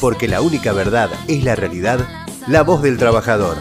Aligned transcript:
Porque 0.00 0.28
la 0.28 0.40
única 0.40 0.72
verdad 0.72 1.10
es 1.26 1.42
la 1.44 1.56
realidad, 1.56 2.00
la 2.46 2.62
voz 2.62 2.82
del 2.82 2.98
trabajador. 2.98 3.56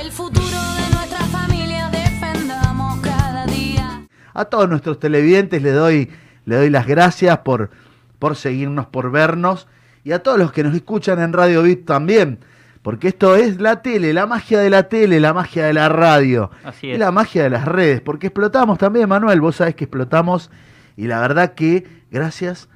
El 0.00 0.10
futuro 0.10 0.46
de 0.46 0.94
nuestra 0.94 1.18
familia 1.26 1.88
defendamos 1.90 3.00
cada 3.00 3.44
día. 3.46 4.02
A 4.32 4.44
todos 4.46 4.68
nuestros 4.68 4.98
televidentes 4.98 5.62
les 5.62 5.74
doy, 5.74 6.10
le 6.46 6.56
doy 6.56 6.70
las 6.70 6.86
gracias 6.86 7.38
por, 7.38 7.70
por 8.18 8.36
seguirnos, 8.36 8.86
por 8.86 9.10
vernos. 9.10 9.68
Y 10.04 10.12
a 10.12 10.22
todos 10.22 10.38
los 10.38 10.52
que 10.52 10.64
nos 10.64 10.74
escuchan 10.74 11.20
en 11.20 11.34
Radio 11.34 11.62
Bit 11.62 11.84
también. 11.84 12.38
Porque 12.80 13.08
esto 13.08 13.36
es 13.36 13.60
la 13.60 13.82
tele, 13.82 14.14
la 14.14 14.26
magia 14.26 14.60
de 14.60 14.70
la 14.70 14.84
tele, 14.84 15.20
la 15.20 15.34
magia 15.34 15.66
de 15.66 15.74
la 15.74 15.90
radio. 15.90 16.50
Así 16.64 16.86
Y 16.86 16.92
es. 16.92 16.98
la 16.98 17.10
magia 17.12 17.42
de 17.42 17.50
las 17.50 17.66
redes. 17.66 18.00
Porque 18.00 18.28
explotamos 18.28 18.78
también, 18.78 19.08
Manuel. 19.08 19.42
Vos 19.42 19.56
sabés 19.56 19.74
que 19.74 19.84
explotamos. 19.84 20.50
Y 20.96 21.08
la 21.08 21.20
verdad 21.20 21.52
que 21.52 21.86
gracias 22.10 22.68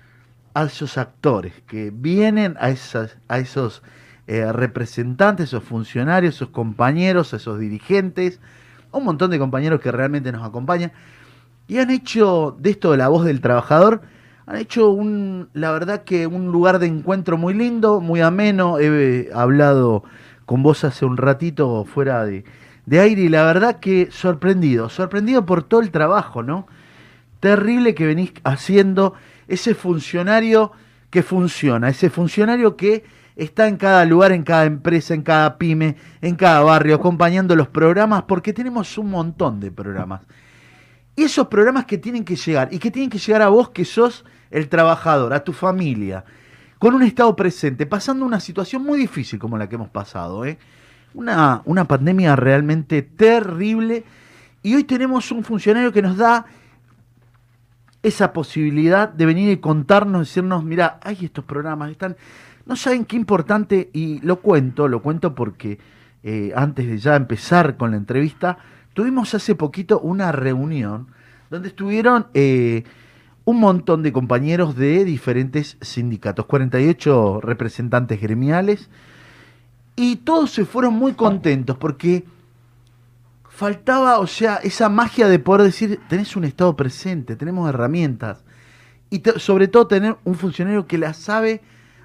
a 0.55 0.65
esos 0.65 0.99
actores 0.99 1.55
que 1.67 1.91
vienen, 1.95 2.57
a, 2.61 2.71
esas, 2.71 3.17
a 3.29 3.39
esos 3.39 3.83
eh, 4.27 4.53
representantes, 4.53 5.51
esos 5.51 5.65
funcionarios, 5.65 6.37
esos 6.37 6.51
compañeros, 6.51 7.33
esos 7.33 7.59
dirigentes, 7.59 8.41
un 8.93 9.05
montón 9.05 9.31
de 9.31 9.39
compañeros 9.39 9.81
que 9.81 9.91
realmente 9.91 10.33
nos 10.33 10.47
acompañan 10.47 10.93
y 11.67 11.79
han 11.79 11.91
hecho 11.91 12.57
de 12.59 12.71
esto 12.71 12.91
de 12.93 12.99
la 12.99 13.09
voz 13.09 13.25
del 13.25 13.41
trabajador, 13.41 14.03
han 14.47 14.57
hecho 14.57 14.91
un, 14.91 15.49
la 15.55 15.73
verdad 15.73 16.05
que 16.05 16.27
un 16.27 16.53
lugar 16.53 16.79
de 16.79 16.87
encuentro 16.87 17.39
muy 17.39 17.55
lindo, 17.55 18.01
muy 18.01 18.21
ameno. 18.21 18.79
He 18.79 19.31
hablado 19.33 20.05
con 20.45 20.63
vos 20.63 20.85
hace 20.85 21.05
un 21.05 21.17
ratito 21.17 21.85
fuera 21.85 22.25
de, 22.27 22.45
de 22.87 23.01
aire 23.01 23.23
y 23.23 23.29
la 23.29 23.45
verdad 23.45 23.79
que 23.81 24.11
sorprendido, 24.11 24.89
sorprendido 24.89 25.47
por 25.47 25.63
todo 25.63 25.81
el 25.81 25.91
trabajo, 25.91 26.43
¿no? 26.43 26.67
Terrible 27.41 27.95
que 27.95 28.07
venís 28.07 28.33
haciendo 28.45 29.15
ese 29.49 29.75
funcionario 29.75 30.73
que 31.11 31.23
funciona, 31.23 31.89
ese 31.89 32.11
funcionario 32.11 32.77
que 32.77 33.05
está 33.37 33.69
en 33.69 33.77
cada 33.77 34.05
lugar, 34.05 34.33
en 34.33 34.43
cada 34.43 34.65
empresa, 34.65 35.15
en 35.15 35.23
cada 35.23 35.59
pyme, 35.59 35.97
en 36.21 36.37
cada 36.37 36.61
barrio, 36.61 36.97
acompañando 36.97 37.57
los 37.57 37.69
programas, 37.69 38.23
porque 38.23 38.53
tenemos 38.53 38.97
un 38.99 39.11
montón 39.11 39.61
de 39.61 39.71
programas. 39.71 40.23
Y 41.17 41.25
esos 41.25 41.49
programas 41.49 41.85
que 41.85 41.99
tienen 41.99 42.25
que 42.25 42.37
llegar, 42.37 42.69
y 42.71 42.79
que 42.79 42.91
tienen 42.91 43.11
que 43.11 43.19
llegar 43.19 43.43
a 43.43 43.49
vos 43.49 43.71
que 43.71 43.85
sos 43.85 44.25
el 44.51 44.69
trabajador, 44.69 45.35
a 45.35 45.45
tu 45.45 45.53
familia, 45.53 46.25
con 46.79 46.95
un 46.95 47.03
estado 47.03 47.35
presente, 47.37 47.87
pasando 47.87 48.25
una 48.25 48.41
situación 48.41 48.83
muy 48.83 48.99
difícil 48.99 49.39
como 49.39 49.59
la 49.59 49.69
que 49.69 49.77
hemos 49.77 49.91
pasado, 49.91 50.45
¿eh? 50.45 50.59
una, 51.15 51.63
una 51.65 51.87
pandemia 51.87 52.37
realmente 52.37 53.03
terrible, 53.03 54.05
y 54.63 54.75
hoy 54.75 54.85
tenemos 54.85 55.31
un 55.33 55.45
funcionario 55.45 55.93
que 55.93 56.03
nos 56.03 56.17
da 56.17 56.47
esa 58.03 58.33
posibilidad 58.33 59.09
de 59.09 59.27
venir 59.27 59.51
y 59.51 59.59
contarnos, 59.59 60.29
decirnos, 60.29 60.65
mira, 60.65 60.99
hay 61.03 61.19
estos 61.23 61.45
programas, 61.45 61.91
están, 61.91 62.17
no 62.67 62.77
saben 62.77 63.05
qué 63.05 63.17
importante, 63.17 63.91
y 63.93 64.21
lo 64.21 64.41
cuento, 64.41 64.89
lo 64.89 65.03
cuento 65.03 65.35
porque 65.35 65.79
eh, 66.23 66.53
antes 66.55 66.87
de 66.87 66.99
ya 66.99 67.17
empezar 67.17 67.77
con 67.77 67.93
la 67.93 67.97
entrevista, 67.97 68.59
tuvimos 68.93 69.35
hace 69.35 69.55
poquito 69.55 70.01
una 70.01 70.33
reunión 70.33 71.09
donde 71.51 71.69
estuvieron 71.69 72.27
eh, 72.35 72.85
un 73.45 73.61
montón 73.61 74.03
de 74.03 74.13
compañeros 74.13 74.77
de 74.77 75.05
diferentes 75.05 75.77
sindicatos, 75.81 76.47
48 76.47 77.41
representantes 77.41 78.21
gremiales, 78.21 78.89
y 79.95 80.17
todos 80.17 80.51
se 80.51 80.65
fueron 80.65 80.95
muy 80.95 81.13
contentos 81.13 81.77
porque 81.77 82.25
faltaba, 83.63 84.19
o 84.19 84.27
sea, 84.27 84.57
esa 84.57 84.89
magia 84.89 85.29
de 85.29 85.39
poder 85.39 85.63
decir, 85.63 86.01
tenés 86.09 86.35
un 86.35 86.43
estado 86.43 86.75
presente, 86.75 87.37
tenemos 87.37 87.69
herramientas, 87.69 88.43
y 89.09 89.23
sobre 89.37 89.69
todo 89.69 89.87
tener 89.87 90.17
un 90.25 90.35
funcionario 90.35 90.89
que 90.89 90.99
la 90.99 91.15
sabe 91.15 91.61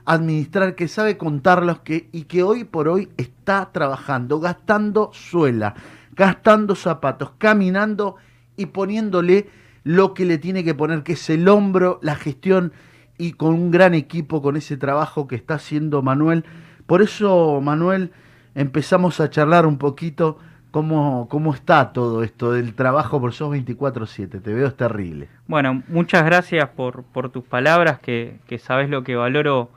administrar, 0.06 0.76
que 0.76 0.88
sabe 0.88 1.18
contarlos, 1.18 1.80
que, 1.80 2.10
y 2.12 2.26
que 2.26 2.44
hoy 2.44 2.64
por 2.64 2.88
hoy 2.88 3.10
está 3.18 3.72
trabajando, 3.72 4.40
gastando 4.40 5.10
suela, 5.14 5.74
gastando 6.16 6.76
zapatos, 6.76 7.32
caminando 7.40 8.18
y 8.56 8.68
poniéndole 8.68 9.50
lo 9.84 10.14
que 10.14 10.26
le 10.26 10.38
tiene 10.38 10.64
que 10.64 10.76
poner, 10.76 11.02
que 11.02 11.14
es 11.14 11.28
el 11.32 11.48
hombro, 11.48 11.98
la 12.04 12.14
gestión, 12.14 12.72
y 13.18 13.32
con 13.32 13.56
un 13.56 13.72
gran 13.72 13.96
equipo, 13.96 14.44
con 14.44 14.58
ese 14.58 14.78
trabajo 14.78 15.28
que 15.28 15.36
está 15.36 15.56
haciendo 15.56 16.04
Manuel. 16.04 16.46
Por 16.86 17.02
eso, 17.02 17.62
Manuel, 17.64 18.12
empezamos 18.54 19.20
a 19.20 19.32
charlar 19.32 19.66
un 19.66 19.80
poquito 19.80 20.38
cómo, 20.78 21.28
cómo 21.28 21.56
está 21.56 21.92
todo 21.92 22.22
esto 22.22 22.52
del 22.52 22.76
trabajo 22.76 23.20
por 23.20 23.34
SOS 23.34 23.58
24-7. 23.66 24.44
Te 24.44 24.54
veo, 24.54 24.68
es 24.68 24.78
terrible. 24.78 25.28
Bueno, 25.48 25.82
muchas 25.88 26.24
gracias 26.24 26.70
por, 26.70 27.02
por 27.02 27.32
tus 27.32 27.44
palabras, 27.44 27.98
que, 27.98 28.38
sabes 28.60 28.88
lo 28.88 29.04
que 29.04 29.16
valoro 29.16 29.72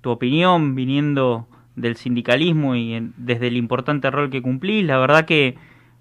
tu 0.00 0.10
opinión 0.10 0.76
viniendo 0.76 1.48
del 1.74 1.96
sindicalismo 1.96 2.76
y 2.76 3.10
desde 3.16 3.48
el 3.48 3.56
importante 3.56 4.12
rol 4.12 4.30
que 4.30 4.40
cumplís. 4.40 4.86
La 4.86 4.98
verdad 4.98 5.24
que 5.24 5.56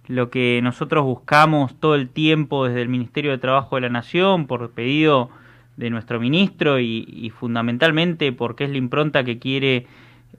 lo 0.05 0.29
que 0.29 0.59
nosotros 0.61 1.03
buscamos 1.03 1.73
todo 1.79 1.95
el 1.95 2.07
tiempo 2.07 2.67
desde 2.67 2.83
el 2.83 2.89
Ministerio 2.89 3.31
de 3.31 3.39
Trabajo 3.39 3.77
de 3.77 3.81
la 3.81 3.89
Nación, 3.89 4.45
por 4.45 4.69
pedido 4.69 5.31
de 5.77 5.89
nuestro 5.89 6.19
ministro 6.19 6.79
y, 6.79 7.07
y 7.11 7.31
fundamentalmente 7.31 8.31
porque 8.33 8.65
es 8.65 8.69
la 8.69 8.77
impronta 8.77 9.23
que 9.23 9.39
quiere 9.39 9.87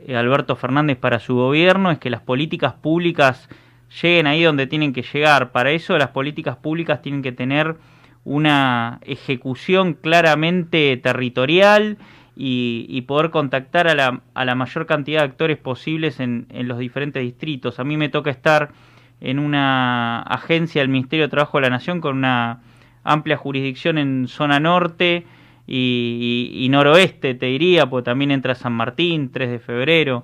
eh, 0.06 0.16
Alberto 0.16 0.54
Fernández 0.54 0.98
para 0.98 1.19
su 1.19 1.34
gobierno, 1.34 1.91
es 1.91 1.98
que 1.98 2.10
las 2.10 2.22
políticas 2.22 2.75
públicas 2.75 3.48
lleguen 4.03 4.26
ahí 4.26 4.43
donde 4.43 4.66
tienen 4.66 4.93
que 4.93 5.03
llegar. 5.03 5.53
Para 5.53 5.71
eso 5.71 5.97
las 5.99 6.09
políticas 6.09 6.56
públicas 6.56 7.03
tienen 7.03 7.22
que 7.22 7.32
tener 7.32 7.76
una 8.25 9.00
ejecución 9.03 9.94
claramente 9.94 10.97
territorial 10.99 11.97
y, 12.41 13.00
poder 13.09 13.31
contactar 13.31 13.88
a 13.88 13.94
la, 13.94 14.54
mayor 14.54 14.87
cantidad 14.87 15.21
de 15.21 15.26
actores 15.26 15.59
posibles 15.59 16.21
en, 16.21 16.47
los 16.50 16.78
diferentes 16.78 17.22
distritos. 17.22 17.81
A 17.81 17.84
mí 17.84 17.97
me 17.97 18.09
toca 18.09 18.31
estar 18.31 18.71
en 19.21 19.41
una 19.41 20.20
agencia 20.22 20.81
del 20.82 20.88
Ministerio 20.88 21.26
de 21.26 21.31
Trabajo 21.31 21.59
de 21.59 21.62
la 21.62 21.70
Nación 21.70 22.00
con 22.00 22.16
una 22.19 22.60
amplia 23.03 23.37
jurisdicción 23.37 23.99
en 23.99 24.28
zona 24.28 24.60
norte 24.60 25.26
y, 25.66 26.53
y- 26.55 26.65
y 26.65 26.69
noroeste, 26.69 27.34
te 27.34 27.47
diría, 27.47 27.87
porque 27.87 28.05
también 28.05 28.31
entra 28.31 28.55
San 28.55 28.72
Martín, 28.72 29.31
3 29.32 29.50
de 29.50 29.59
febrero. 29.59 30.22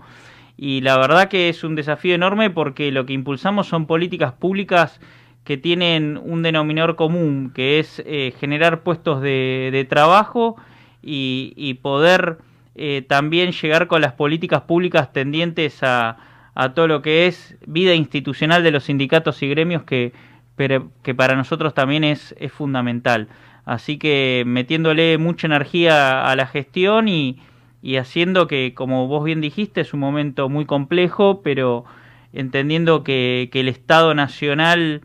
Y 0.56 0.80
la 0.82 0.96
verdad 0.98 1.28
que 1.28 1.48
es 1.48 1.64
un 1.64 1.74
desafío 1.74 2.14
enorme 2.14 2.50
porque 2.50 2.92
lo 2.92 3.06
que 3.06 3.12
impulsamos 3.12 3.66
son 3.66 3.86
políticas 3.86 4.32
públicas 4.32 5.00
que 5.44 5.56
tienen 5.56 6.18
un 6.22 6.42
denominador 6.42 6.96
común, 6.96 7.52
que 7.54 7.78
es 7.78 8.02
eh, 8.06 8.32
generar 8.38 8.82
puestos 8.82 9.20
de, 9.20 9.86
trabajo 9.90 10.56
y, 11.02 11.52
y 11.56 11.74
poder 11.74 12.38
eh, 12.76 13.04
también 13.06 13.52
llegar 13.52 13.88
con 13.88 14.00
las 14.00 14.14
políticas 14.14 14.62
públicas 14.62 15.12
tendientes 15.12 15.82
a, 15.82 16.16
a 16.54 16.72
todo 16.72 16.86
lo 16.88 17.02
que 17.02 17.26
es 17.26 17.56
vida 17.66 17.94
institucional 17.94 18.62
de 18.62 18.70
los 18.70 18.84
sindicatos 18.84 19.42
y 19.42 19.48
gremios 19.48 19.82
que, 19.82 20.12
pero- 20.56 20.90
que 21.02 21.14
para 21.14 21.36
nosotros 21.36 21.74
también 21.74 22.04
es, 22.04 22.34
es 22.38 22.52
fundamental. 22.52 23.28
Así 23.64 23.98
que 23.98 24.44
metiéndole 24.46 25.18
mucha 25.18 25.46
energía 25.46 26.26
a 26.26 26.36
la 26.36 26.46
gestión 26.46 27.08
y, 27.08 27.38
y 27.84 27.98
haciendo 27.98 28.46
que, 28.46 28.72
como 28.74 29.08
vos 29.08 29.22
bien 29.24 29.42
dijiste, 29.42 29.82
es 29.82 29.92
un 29.92 30.00
momento 30.00 30.48
muy 30.48 30.64
complejo, 30.64 31.42
pero 31.42 31.84
entendiendo 32.32 33.04
que, 33.04 33.50
que 33.52 33.60
el 33.60 33.68
Estado 33.68 34.14
Nacional 34.14 35.02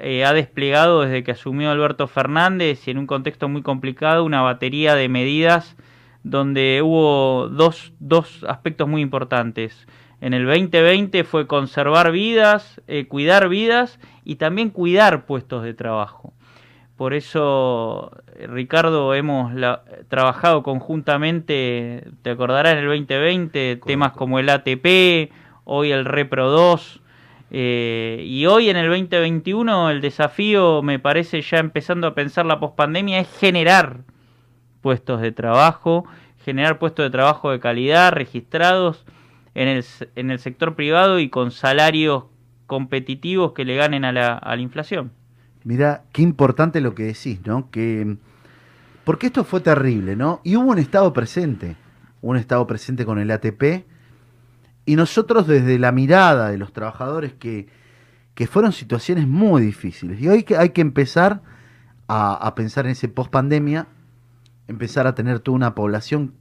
eh, 0.00 0.24
ha 0.24 0.32
desplegado 0.32 1.02
desde 1.02 1.22
que 1.22 1.30
asumió 1.30 1.70
Alberto 1.70 2.08
Fernández 2.08 2.88
y 2.88 2.90
en 2.90 2.98
un 2.98 3.06
contexto 3.06 3.48
muy 3.48 3.62
complicado 3.62 4.24
una 4.24 4.42
batería 4.42 4.96
de 4.96 5.08
medidas 5.08 5.76
donde 6.24 6.82
hubo 6.82 7.48
dos, 7.48 7.92
dos 8.00 8.44
aspectos 8.48 8.88
muy 8.88 9.02
importantes. 9.02 9.86
En 10.20 10.34
el 10.34 10.46
2020 10.46 11.22
fue 11.22 11.46
conservar 11.46 12.10
vidas, 12.10 12.82
eh, 12.88 13.06
cuidar 13.06 13.48
vidas 13.48 14.00
y 14.24 14.34
también 14.34 14.70
cuidar 14.70 15.26
puestos 15.26 15.62
de 15.62 15.74
trabajo. 15.74 16.32
Por 16.96 17.12
eso, 17.12 18.10
Ricardo, 18.48 19.12
hemos 19.14 19.52
la- 19.54 19.82
trabajado 20.08 20.62
conjuntamente, 20.62 22.04
te 22.22 22.30
acordarás, 22.30 22.72
en 22.72 22.78
el 22.78 22.86
2020, 22.86 23.76
temas 23.84 24.12
como 24.12 24.38
el 24.38 24.48
ATP, 24.48 25.30
hoy 25.64 25.92
el 25.92 26.06
Repro 26.06 26.48
2, 26.50 27.02
eh, 27.50 28.24
y 28.26 28.46
hoy 28.46 28.70
en 28.70 28.78
el 28.78 28.88
2021 28.88 29.90
el 29.90 30.00
desafío, 30.00 30.80
me 30.82 30.98
parece 30.98 31.42
ya 31.42 31.58
empezando 31.58 32.06
a 32.06 32.14
pensar 32.14 32.46
la 32.46 32.60
pospandemia, 32.60 33.20
es 33.20 33.28
generar 33.38 33.98
puestos 34.80 35.20
de 35.20 35.32
trabajo, 35.32 36.06
generar 36.44 36.78
puestos 36.78 37.04
de 37.04 37.10
trabajo 37.10 37.50
de 37.50 37.60
calidad, 37.60 38.12
registrados 38.12 39.04
en 39.54 39.68
el, 39.68 39.84
en 40.14 40.30
el 40.30 40.38
sector 40.38 40.74
privado 40.76 41.18
y 41.20 41.28
con 41.28 41.50
salarios 41.50 42.24
competitivos 42.66 43.52
que 43.52 43.64
le 43.66 43.76
ganen 43.76 44.04
a 44.06 44.12
la, 44.12 44.32
a 44.34 44.56
la 44.56 44.62
inflación. 44.62 45.12
Mira, 45.66 46.04
qué 46.12 46.22
importante 46.22 46.80
lo 46.80 46.94
que 46.94 47.02
decís, 47.02 47.40
¿no? 47.44 47.72
Que, 47.72 48.18
porque 49.02 49.26
esto 49.26 49.42
fue 49.42 49.60
terrible, 49.60 50.14
¿no? 50.14 50.40
Y 50.44 50.54
hubo 50.54 50.70
un 50.70 50.78
Estado 50.78 51.12
presente, 51.12 51.76
un 52.22 52.36
Estado 52.36 52.64
presente 52.68 53.04
con 53.04 53.18
el 53.18 53.32
ATP, 53.32 53.84
y 54.84 54.94
nosotros 54.94 55.48
desde 55.48 55.80
la 55.80 55.90
mirada 55.90 56.50
de 56.50 56.56
los 56.56 56.72
trabajadores 56.72 57.32
que, 57.32 57.66
que 58.36 58.46
fueron 58.46 58.70
situaciones 58.70 59.26
muy 59.26 59.60
difíciles. 59.60 60.20
Y 60.20 60.28
hoy 60.28 60.44
que 60.44 60.56
hay 60.56 60.68
que 60.68 60.82
empezar 60.82 61.42
a, 62.06 62.34
a 62.34 62.54
pensar 62.54 62.86
en 62.86 62.92
ese 62.92 63.08
post 63.08 63.32
pandemia, 63.32 63.88
empezar 64.68 65.08
a 65.08 65.16
tener 65.16 65.40
toda 65.40 65.56
una 65.56 65.74
población 65.74 66.34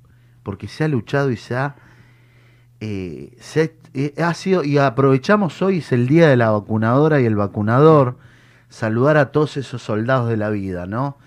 porque 0.44 0.68
se 0.68 0.84
ha 0.84 0.88
luchado 0.88 1.32
y 1.32 1.38
se 1.38 1.56
ha, 1.56 1.78
eh, 2.80 3.36
se 3.40 3.76
eh, 3.96 4.14
ha 4.22 4.36
sido, 4.36 4.64
y 4.64 4.78
aprovechamos 4.78 5.64
hoy, 5.64 5.80
es 5.80 5.92
el 5.92 6.08
día 6.08 6.28
de 6.30 6.38
la 6.38 6.52
vacunadora 6.52 7.20
y 7.20 7.26
el 7.26 7.36
vacunador, 7.36 8.20
saludar 8.70 9.18
a 9.18 9.32
todos 9.32 9.58
esos 9.58 9.82
soldados 9.82 10.30
de 10.30 10.38
la 10.38 10.50
vida, 10.50 10.86
¿no? 10.86 11.18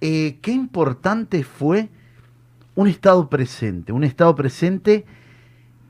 Eh, 0.00 0.38
qué 0.42 0.52
importante 0.52 1.44
fue 1.44 1.88
un 2.74 2.88
Estado 2.88 3.28
presente, 3.28 3.92
un 3.92 4.04
Estado 4.04 4.34
presente 4.34 5.04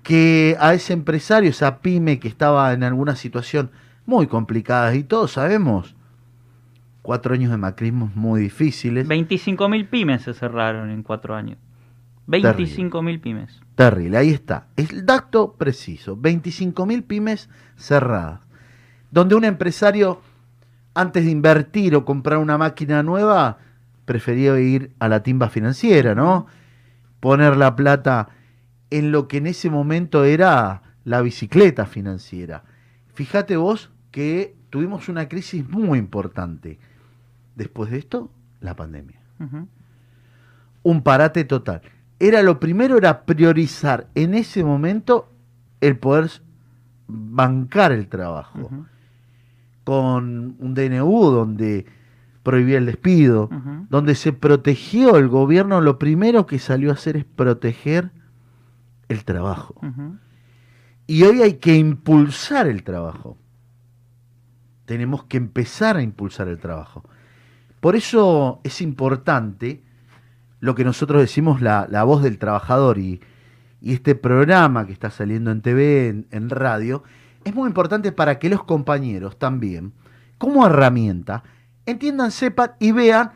que 0.03 0.57
a 0.61 0.75
ese 0.75 0.93
empresario, 0.93 1.51
esa 1.51 1.79
pyme 1.79 2.19
que 2.19 2.29
estaba 2.29 2.73
en 2.73 2.83
alguna 2.83 3.17
situación 3.17 3.71
muy 4.05 4.27
complicada, 4.27 4.95
y 4.95 5.05
todos 5.05 5.33
sabemos, 5.33 5.95
cuatro 7.03 7.35
años 7.35 7.51
de 7.51 7.57
macrismo 7.57 8.11
muy 8.15 8.41
difíciles, 8.41 9.07
25.000 9.07 9.89
pymes 9.89 10.23
se 10.23 10.35
cerraron 10.35 10.91
en 10.91 11.03
cuatro 11.03 11.35
años. 11.35 11.59
25.000 12.29 13.21
pymes. 13.21 13.61
terrible, 13.75 14.17
ahí 14.17 14.31
está, 14.31 14.67
el 14.77 15.05
dato 15.05 15.55
preciso, 15.55 16.17
25.000 16.17 17.03
pymes 17.05 17.49
cerradas, 17.77 18.41
donde 19.11 19.35
un 19.35 19.45
empresario, 19.45 20.21
antes 20.94 21.25
de 21.25 21.31
invertir 21.31 21.94
o 21.94 22.05
comprar 22.05 22.39
una 22.39 22.59
máquina 22.59 23.03
nueva, 23.03 23.59
prefería 24.05 24.59
ir 24.61 24.93
a 24.99 25.09
la 25.09 25.23
timba 25.23 25.49
financiera, 25.49 26.15
¿no? 26.15 26.47
Poner 27.21 27.56
la 27.56 27.77
plata 27.77 28.29
en 28.91 29.12
lo 29.12 29.29
que 29.29 29.39
en 29.39 29.47
ese 29.47 29.71
momento 29.71 30.25
era 30.25 30.83
la 31.05 31.23
bicicleta 31.23 31.87
financiera. 31.87 32.65
Fíjate 33.15 33.56
vos 33.56 33.91
que 34.11 34.55
tuvimos 34.71 35.09
una 35.09 35.29
crisis 35.29 35.69
muy 35.69 35.99
importante. 35.99 36.79
Después 37.56 37.91
de 37.91 37.99
esto, 37.99 38.31
la 38.61 38.77
pandemia. 38.77 39.21
Un 40.83 41.03
parate 41.03 41.44
total. 41.44 41.83
Era 42.19 42.43
lo 42.43 42.61
primero 42.61 42.97
era 42.97 43.25
priorizar 43.25 44.06
en 44.15 44.35
ese 44.35 44.62
momento 44.62 45.33
el 45.81 45.99
poder 45.99 46.31
bancar 47.09 47.93
el 47.93 48.09
trabajo. 48.09 48.87
Con 49.84 50.56
un 50.58 50.75
DNU 50.75 51.31
donde 51.31 51.87
prohibía 52.43 52.79
el 52.79 52.87
despido, 52.87 53.49
donde 53.88 54.14
se 54.14 54.32
protegió 54.32 55.17
el 55.17 55.29
gobierno, 55.29 55.81
lo 55.81 55.99
primero 55.99 56.46
que 56.46 56.58
salió 56.58 56.90
a 56.90 56.94
hacer 56.94 57.17
es 57.17 57.25
proteger 57.25 58.11
el 59.08 59.25
trabajo. 59.25 59.75
Y 61.06 61.23
hoy 61.25 61.43
hay 61.43 61.55
que 61.55 61.76
impulsar 61.76 62.67
el 62.67 62.82
trabajo. 62.84 63.37
Tenemos 64.87 65.25
que 65.25 65.37
empezar 65.37 65.96
a 65.96 66.02
impulsar 66.02 66.49
el 66.49 66.58
trabajo. 66.58 67.05
Por 67.81 67.96
eso 67.96 68.61
es 68.64 68.81
importante 68.81 69.82
lo 70.61 70.75
que 70.75 70.84
nosotros 70.84 71.20
decimos 71.20 71.61
la, 71.61 71.87
la 71.90 72.05
voz 72.05 72.23
del 72.23 72.38
trabajador 72.38 72.99
y, 72.99 73.20
y 73.81 73.94
este 73.94 74.14
programa 74.14 74.87
que 74.87 74.93
está 74.93 75.11
saliendo 75.11 75.50
en 75.50 75.61
TV, 75.61 76.08
en, 76.08 76.26
en 76.31 76.50
radio, 76.50 77.02
es 77.44 77.55
muy 77.55 77.69
importante 77.69 78.12
para 78.12 78.39
que 78.39 78.49
los 78.49 78.65
compañeros 78.65 79.39
también, 79.39 79.93
como 80.39 80.67
herramienta, 80.67 81.43
entiendan, 81.87 82.31
sepan 82.31 82.73
y 82.79 82.93
vean 82.93 83.33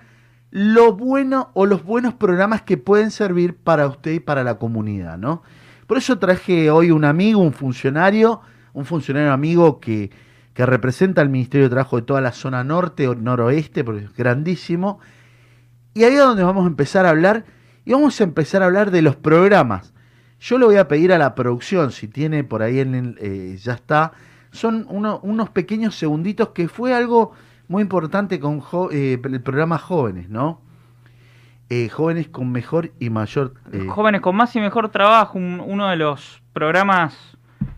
lo 0.51 0.95
bueno 0.95 1.51
o 1.55 1.67
los 1.67 1.85
buenos 1.85 2.15
programas 2.15 2.63
que 2.63 2.77
pueden 2.77 3.11
servir 3.11 3.57
para 3.57 3.87
usted 3.87 4.13
y 4.13 4.21
para 4.21 4.45
la 4.45 4.59
comunidad, 4.59 5.19
¿no? 5.19 5.43
Por 5.87 5.99
eso 5.99 6.19
traje 6.19 6.71
hoy 6.71 6.91
un 6.91 7.05
amigo, 7.05 7.41
un 7.41 7.53
funcionario, 7.53 8.41
un 8.73 8.85
funcionario 8.85 9.33
amigo 9.33 9.81
que, 9.81 10.11
que 10.55 10.67
representa 10.67 11.21
al 11.21 11.29
Ministerio 11.29 11.67
de 11.67 11.71
Trabajo 11.71 11.97
de 11.97 12.03
toda 12.03 12.21
la 12.21 12.33
zona 12.33 12.65
norte 12.65 13.07
o 13.07 13.15
noroeste, 13.15 13.85
porque 13.85 14.05
es 14.05 14.15
grandísimo. 14.15 14.99
Y 15.95 16.05
ahí 16.05 16.15
es 16.15 16.21
donde 16.21 16.43
vamos 16.43 16.65
a 16.65 16.69
empezar 16.69 17.07
a 17.07 17.11
hablar, 17.11 17.45
y 17.85 17.93
vamos 17.93 18.21
a 18.21 18.25
empezar 18.25 18.63
a 18.63 18.67
hablar 18.67 18.91
de 18.91 19.03
los 19.03 19.15
programas. 19.15 19.95
Yo 20.41 20.59
le 20.59 20.67
voy 20.67 20.77
a 20.77 20.87
pedir 20.89 21.13
a 21.13 21.19
la 21.19 21.35
producción, 21.35 21.91
si 21.93 22.09
tiene 22.09 22.45
por 22.45 22.63
ahí, 22.63 22.81
en 22.81 22.95
el- 22.95 23.19
eh, 23.21 23.57
ya 23.57 23.73
está, 23.75 24.13
son 24.51 24.87
uno- 24.89 25.21
unos 25.23 25.49
pequeños 25.51 25.95
segunditos 25.97 26.51
que 26.51 26.69
fue 26.69 26.95
algo 26.95 27.33
muy 27.69 27.83
importante 27.83 28.39
con 28.39 28.61
jo- 28.61 28.91
eh, 28.93 29.21
el 29.25 29.41
programa 29.43 29.79
Jóvenes, 29.79 30.29
¿no? 30.29 30.61
Eh, 31.69 31.89
jóvenes 31.89 32.29
con 32.29 32.53
mejor 32.53 32.93
y 33.01 33.11
mayor... 33.11 33.55
eh, 33.73 33.87
Jóvenes 33.89 34.21
con 34.21 34.37
más 34.37 34.55
y 34.55 34.61
mejor 34.61 34.89
trabajo, 34.91 35.37
un- 35.39 35.61
uno 35.61 35.89
de 35.89 35.97
los 35.97 36.41
programas 36.53 37.37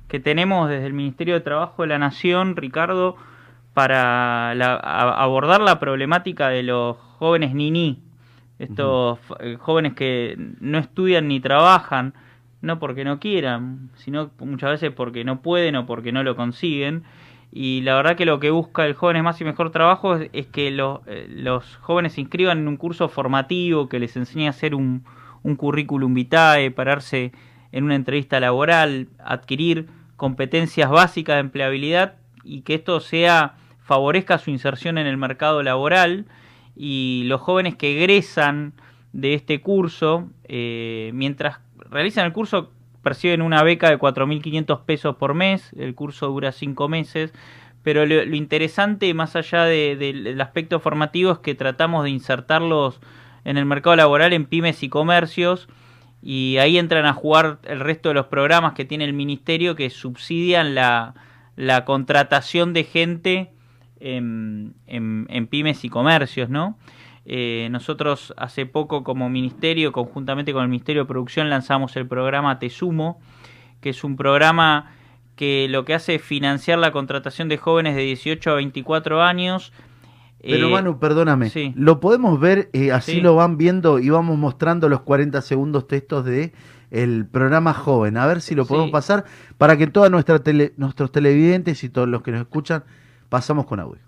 que 0.08 0.20
tenemos 0.20 0.68
desde 0.68 0.86
el 0.86 0.92
Ministerio 0.92 1.34
de 1.34 1.40
Trabajo 1.40 1.82
de 1.82 1.88
la 1.88 1.98
Nación, 1.98 2.54
Ricardo, 2.56 3.16
para 3.74 4.54
la- 4.54 4.74
a- 4.74 5.22
abordar 5.22 5.60
la 5.60 5.78
problemática 5.80 6.48
de 6.48 6.64
los 6.64 6.96
jóvenes 7.18 7.54
niní, 7.54 8.02
estos 8.58 9.18
jóvenes 9.60 9.94
que 9.94 10.36
no 10.60 10.78
estudian 10.78 11.28
ni 11.28 11.40
trabajan, 11.40 12.12
no 12.60 12.78
porque 12.78 13.04
no 13.04 13.20
quieran, 13.20 13.90
sino 13.96 14.30
muchas 14.40 14.70
veces 14.70 14.92
porque 14.92 15.24
no 15.24 15.42
pueden 15.42 15.76
o 15.76 15.86
porque 15.86 16.12
no 16.12 16.22
lo 16.22 16.36
consiguen. 16.36 17.04
Y 17.50 17.80
la 17.80 17.94
verdad 17.94 18.16
que 18.16 18.26
lo 18.26 18.40
que 18.40 18.50
busca 18.50 18.84
el 18.84 18.94
Jóvenes 18.94 19.22
Más 19.22 19.40
y 19.40 19.44
Mejor 19.44 19.70
Trabajo 19.70 20.16
es, 20.16 20.46
que 20.48 20.70
los, 20.70 21.00
eh, 21.06 21.26
los 21.30 21.76
jóvenes 21.76 22.12
se 22.12 22.20
inscriban 22.20 22.58
en 22.58 22.68
un 22.68 22.76
curso 22.76 23.08
formativo 23.08 23.88
que 23.88 23.98
les 23.98 24.16
enseñe 24.16 24.46
a 24.46 24.50
hacer 24.50 24.74
un, 24.74 25.04
un 25.42 25.56
currículum 25.56 26.12
vitae, 26.12 26.70
pararse 26.70 27.32
en 27.72 27.84
una 27.84 27.94
entrevista 27.94 28.40
laboral, 28.40 29.08
adquirir 29.18 29.88
competencias 30.16 30.90
básicas 30.90 31.36
de 31.36 31.40
empleabilidad 31.40 32.16
y 32.44 32.62
que 32.62 32.74
esto 32.74 33.00
sea 33.00 33.56
favorezca 33.80 34.38
su 34.38 34.50
inserción 34.50 34.98
en 34.98 35.06
el 35.06 35.16
mercado 35.16 35.62
laboral 35.62 36.26
y 36.76 37.22
los 37.26 37.40
jóvenes 37.40 37.76
que 37.76 37.96
egresan 37.96 38.74
de 39.12 39.34
este 39.34 39.60
curso, 39.60 40.28
eh, 40.44 41.10
mientras 41.14 41.60
realizan 41.90 42.26
el 42.26 42.32
curso, 42.32 42.70
perciben 43.02 43.42
una 43.42 43.62
beca 43.62 43.88
de 43.90 43.98
4.500 43.98 44.84
pesos 44.84 45.16
por 45.16 45.34
mes, 45.34 45.72
el 45.78 45.94
curso 45.94 46.26
dura 46.28 46.52
5 46.52 46.88
meses, 46.88 47.32
pero 47.82 48.04
lo, 48.06 48.22
interesante, 48.34 49.12
más 49.14 49.36
allá 49.36 49.64
de- 49.64 49.96
del 49.96 50.40
aspecto 50.40 50.80
formativo, 50.80 51.32
es 51.32 51.38
que 51.38 51.54
tratamos 51.54 52.04
de 52.04 52.10
insertarlos 52.10 53.00
en 53.44 53.56
el 53.56 53.64
mercado 53.64 53.96
laboral 53.96 54.32
en 54.32 54.44
pymes 54.46 54.82
y 54.82 54.88
comercios, 54.88 55.68
y 56.20 56.56
ahí 56.58 56.76
entran 56.78 57.06
a 57.06 57.12
jugar 57.12 57.58
el 57.64 57.80
resto 57.80 58.08
de 58.08 58.16
los 58.16 58.26
programas 58.26 58.72
que 58.74 58.84
tiene 58.84 59.04
el 59.04 59.12
ministerio 59.12 59.76
que 59.76 59.88
subsidian 59.88 60.74
la, 60.74 61.14
contratación 61.86 62.72
de 62.72 62.84
gente 62.84 63.50
en, 64.00 64.74
en- 64.86 65.26
en 65.30 65.46
pymes 65.46 65.84
y 65.84 65.88
comercios, 65.88 66.48
¿no? 66.50 66.76
Eh, 67.30 67.68
nosotros 67.70 68.32
hace 68.38 68.64
poco 68.64 69.04
como 69.04 69.28
ministerio, 69.28 69.92
conjuntamente 69.92 70.54
con 70.54 70.62
el 70.62 70.68
Ministerio 70.70 71.02
de 71.02 71.08
Producción, 71.08 71.50
lanzamos 71.50 71.94
el 71.96 72.06
programa 72.08 72.58
Te 72.58 72.70
Sumo, 72.70 73.20
que 73.82 73.90
es 73.90 74.02
un 74.02 74.16
programa 74.16 74.92
que 75.36 75.66
lo 75.68 75.84
que 75.84 75.92
hace 75.94 76.14
es 76.16 76.22
financiar 76.22 76.78
la 76.78 76.90
contratación 76.90 77.48
de 77.50 77.58
jóvenes 77.58 77.94
de 77.96 78.02
18 78.02 78.50
a 78.50 78.54
24 78.54 79.22
años. 79.22 79.72
Pero 80.40 80.68
Eh, 80.68 80.70
Manu, 80.72 80.98
perdóname, 80.98 81.50
sí. 81.50 81.74
lo 81.76 82.00
podemos 82.00 82.40
ver, 82.40 82.70
eh, 82.72 82.92
así 82.92 83.12
Sí. 83.12 83.20
lo 83.20 83.34
van 83.36 83.58
viendo 83.58 83.98
y 83.98 84.08
vamos 84.08 84.38
mostrando 84.38 84.88
los 84.88 85.02
40 85.02 85.42
segundos 85.42 85.86
textos 85.86 86.24
de 86.24 86.52
el 86.90 87.26
programa 87.26 87.74
joven. 87.74 88.16
A 88.16 88.24
ver 88.26 88.40
si 88.40 88.54
lo 88.54 88.64
podemos 88.64 88.88
Sí. 88.88 88.92
pasar 88.92 89.24
para 89.58 89.76
que 89.76 89.86
todos 89.88 90.10
tele- 90.42 90.72
nuestros 90.78 91.12
televidentes 91.12 91.84
y 91.84 91.90
todos 91.90 92.08
los 92.08 92.22
que 92.22 92.30
nos 92.32 92.40
escuchan 92.40 92.84
pasamos 93.28 93.66
con 93.66 93.80
audio. 93.80 94.07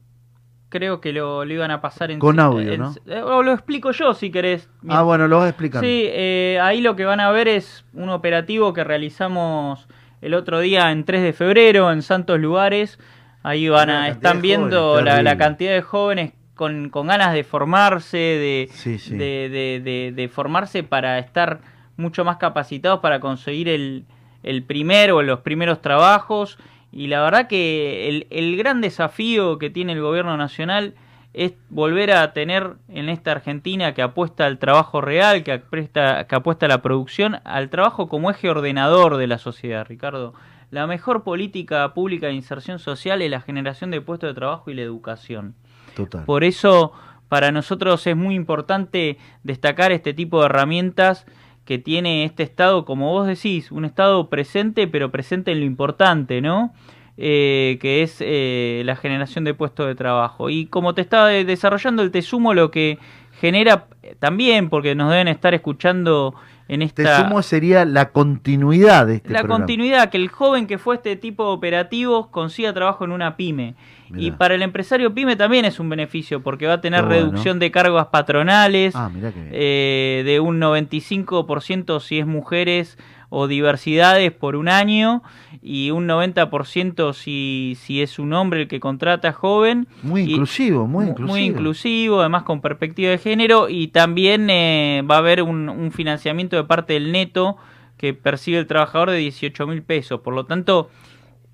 Creo 0.71 1.01
que 1.03 1.13
lo, 1.13 1.45
lo 1.45 1.53
iban 1.53 1.71
a 1.71 1.83
pasar 1.83 2.11
en... 2.11 2.19
Con 2.19 2.41
audio, 2.41 2.73
en- 2.73 2.81
¿no? 2.81 2.95
eh, 3.07 3.21
o 3.21 3.43
lo 3.43 3.53
explico 3.53 3.91
yo 3.91 4.15
si 4.15 4.31
querés. 4.31 4.71
Ah, 4.89 5.03
bueno, 5.03 5.29
lo 5.29 5.39
vas 5.41 5.51
explicando. 5.51 5.87
Sí, 5.87 6.05
eh, 6.07 6.59
ahí 6.63 6.81
lo 6.81 6.97
que 6.97 7.05
van 7.05 7.21
a 7.21 7.31
ver 7.31 7.47
es 7.49 7.85
un 7.93 8.09
operativo 8.09 8.73
que 8.73 8.83
realizamos 8.85 9.87
el 10.23 10.33
otro 10.35 10.61
día 10.61 10.91
en 10.93 11.05
3 11.05 11.23
de 11.23 11.33
febrero 11.35 11.93
en 11.93 12.01
Santos 12.03 12.41
Lugares. 12.41 12.99
Ahí 13.43 13.69
van 13.69 13.91
a, 13.91 14.09
están 14.09 14.41
viendo 14.43 14.93
jóvenes, 14.93 15.15
la, 15.15 15.23
la 15.23 15.37
cantidad 15.37 15.73
de 15.73 15.83
jóvenes 15.83 16.33
con, 16.55 16.91
con 16.91 17.07
ganas 17.07 17.33
de 17.33 17.43
formarse, 17.43 18.17
de, 18.19 18.69
Sí, 18.73 18.99
sí. 18.99 19.17
de, 19.17 19.49
de- 19.49 19.81
de- 19.83 20.13
de 20.15 20.29
formarse 20.29 20.83
para 20.83 21.19
estar 21.19 21.61
mucho 21.97 22.25
más 22.25 22.37
capacitados 22.37 23.01
para 23.01 23.19
conseguir 23.21 23.69
el, 23.69 24.05
el 24.43 24.63
primer 24.63 25.11
o 25.13 25.23
los 25.23 25.41
primeros 25.41 25.81
trabajos. 25.83 26.59
Y 26.93 27.07
la 27.07 27.23
verdad 27.23 27.47
que 27.47 28.09
el, 28.09 28.27
el 28.31 28.57
gran 28.57 28.81
desafío 28.81 29.59
que 29.59 29.71
tiene 29.71 29.93
el 29.93 30.03
gobierno 30.03 30.37
nacional 30.37 30.95
es 31.33 31.53
volver 31.69 32.13
a 32.13 32.33
tener 32.33 32.75
en 32.89 33.09
esta 33.09 33.33
Argentina 33.33 33.95
que 33.95 34.03
apuesta 34.03 34.47
al 34.47 34.59
trabajo 34.59 35.01
real, 35.01 35.45
que 35.45 35.53
apuesta, 35.53 36.27
que 36.27 36.35
apuesta 36.35 36.67
a 36.67 36.69
la 36.69 36.83
producción, 36.83 37.41
al 37.45 37.71
trabajo 37.71 38.09
como 38.09 38.31
eje 38.31 38.51
ordenador 38.51 39.17
de 39.17 39.29
la 39.29 39.39
sociedad, 39.39 39.87
Ricardo. 39.87 40.35
La 40.71 40.87
mejor 40.87 41.23
política 41.23 41.95
pública 41.95 42.29
de 42.29 42.35
inserción 42.35 42.79
social 42.79 43.23
es 43.23 43.31
la 43.31 43.41
generación 43.41 43.91
de 43.91 44.01
puestos 44.01 44.31
de 44.31 44.35
trabajo 44.35 44.71
y 44.71 44.75
la 44.75 44.83
educación. 44.83 45.55
Total. 45.95 46.25
Por 46.25 46.45
eso, 46.45 46.93
para 47.29 47.53
nosotros 47.53 48.07
es 48.07 48.17
muy 48.17 48.35
importante 48.35 49.19
destacar 49.43 49.93
este 49.93 50.15
tipo 50.15 50.41
de 50.41 50.47
herramientas 50.47 51.27
que 51.71 51.79
tiene 51.79 52.25
este 52.25 52.43
Estado, 52.43 52.85
como 52.85 53.13
vos 53.13 53.29
decís, 53.29 53.71
un 53.71 53.85
Estado 53.85 54.29
presente, 54.29 54.89
pero 54.89 55.13
presente 55.13 55.53
en 55.53 55.61
lo 55.61 55.67
importante, 55.67 56.41
¿no? 56.41 56.73
Eh, 57.17 57.79
que 57.81 58.03
es 58.03 58.17
eh, 58.19 58.83
la 58.85 58.97
generación 58.97 59.45
de 59.45 59.55
puestos 59.55 59.87
de 59.87 59.95
trabajo. 59.95 60.51
Y 60.51 60.67
como 60.67 60.95
te 60.95 61.03
estaba 61.03 61.29
de- 61.29 61.45
desarrollando 61.45 62.03
el 62.03 62.11
Te 62.11 62.23
Sumo, 62.23 62.55
lo 62.55 62.73
que 62.73 62.99
genera 63.41 63.87
también, 64.19 64.69
porque 64.69 64.97
nos 64.97 65.13
deben 65.13 65.29
estar 65.29 65.55
escuchando 65.55 66.35
en 66.73 66.89
Te 66.91 67.03
sumo 67.25 67.43
sería 67.43 67.85
la 67.85 68.11
continuidad 68.11 69.07
de 69.07 69.17
este 69.17 69.31
la 69.33 69.41
programa. 69.41 69.65
continuidad, 69.65 70.09
que 70.11 70.17
el 70.19 70.29
joven 70.29 70.67
que 70.67 70.79
fue 70.79 70.95
este 70.97 71.17
tipo 71.17 71.45
de 71.47 71.53
operativos 71.53 72.29
consiga 72.29 72.73
trabajo 72.73 73.05
en 73.05 73.13
una 73.13 73.37
pyme. 73.37 73.75
Y 74.17 74.33
para 74.33 74.55
el 74.57 74.63
empresario 74.63 75.15
pyme 75.15 75.37
también 75.37 75.65
es 75.65 75.79
un 75.79 75.89
beneficio 75.89 76.43
porque 76.43 76.67
va 76.67 76.75
a 76.75 76.81
tener 76.81 77.03
bueno. 77.05 77.15
reducción 77.17 77.59
de 77.61 77.71
cargas 77.71 78.07
patronales, 78.09 78.95
Ah, 78.97 79.09
mirá 79.13 79.31
que 79.33 79.39
bien. 79.41 79.51
eh, 79.53 80.23
de 80.27 80.41
un 80.41 80.59
95% 80.61 82.01
si 82.01 82.19
es 82.19 82.27
mujeres 82.27 82.99
o 83.33 83.47
diversidades 83.47 84.33
por 84.33 84.57
un 84.57 84.69
año 84.69 85.23
y 85.63 85.91
un 85.93 86.07
90% 86.09 87.13
si, 87.15 87.77
si 87.81 88.03
es 88.03 88.19
un 88.19 88.33
hombre 88.33 88.63
el 88.63 88.69
que 88.69 88.81
contrata 88.81 89.33
joven. 89.33 89.87
muy 90.03 90.23
y- 90.23 90.33
inclusivo, 90.33 90.87
muy 90.87 91.05
mu- 91.07 91.11
inclusivo. 91.13 91.33
Muy 91.33 91.45
inclusivo, 91.47 92.21
además 92.21 92.43
con 92.43 92.61
perspectiva 92.61 93.11
de 93.11 93.19
género 93.19 93.69
y 93.69 93.89
también 93.89 94.51
eh, 94.51 95.03
va 95.09 95.15
a 95.17 95.19
haber 95.19 95.43
un, 95.43 95.69
un 95.69 95.93
financiamiento 95.93 96.57
de 96.57 96.65
parte 96.65 96.95
del 96.95 97.13
neto 97.13 97.57
que 97.97 98.15
percibe 98.15 98.59
el 98.59 98.67
trabajador 98.67 99.11
de 99.11 99.19
18 99.19 99.67
mil 99.67 99.83
pesos. 99.83 100.21
Por 100.21 100.35
lo 100.35 100.47
tanto, 100.47 100.91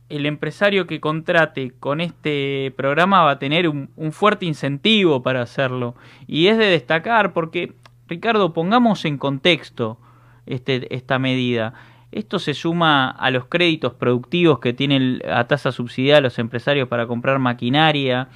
el 0.09 0.25
empresario 0.27 0.87
que 0.87 1.01
contrate 1.01 1.73
con 1.79 2.01
este 2.01 2.73
programa 2.77 3.23
va 3.25 3.33
a 3.33 3.39
tener 3.41 3.69
un, 3.69 3.91
un 3.97 4.13
fuerte 4.13 4.47
incentivo 4.47 5.23
para 5.23 5.43
hacerlo. 5.43 5.97
Y 6.29 6.47
es 6.47 6.57
de 6.57 6.67
destacar 6.67 7.33
porque, 7.33 7.73
Ricardo, 8.07 8.53
pongamos 8.53 9.05
en 9.05 9.19
contexto 9.19 9.99
este, 10.47 10.95
esta 10.95 11.19
medida. 11.19 11.75
Esto 12.13 12.39
se 12.39 12.55
suma 12.55 13.11
a 13.11 13.31
los 13.31 13.47
créditos 13.47 13.95
productivos 13.95 14.61
que 14.61 14.73
tienen 14.73 15.21
a 15.31 15.45
tasa 15.45 15.73
subsidiada 15.73 16.21
los 16.21 16.39
empresarios 16.39 16.89
para 16.89 17.07
comprar 17.07 17.39
maquinaria, 17.39 18.29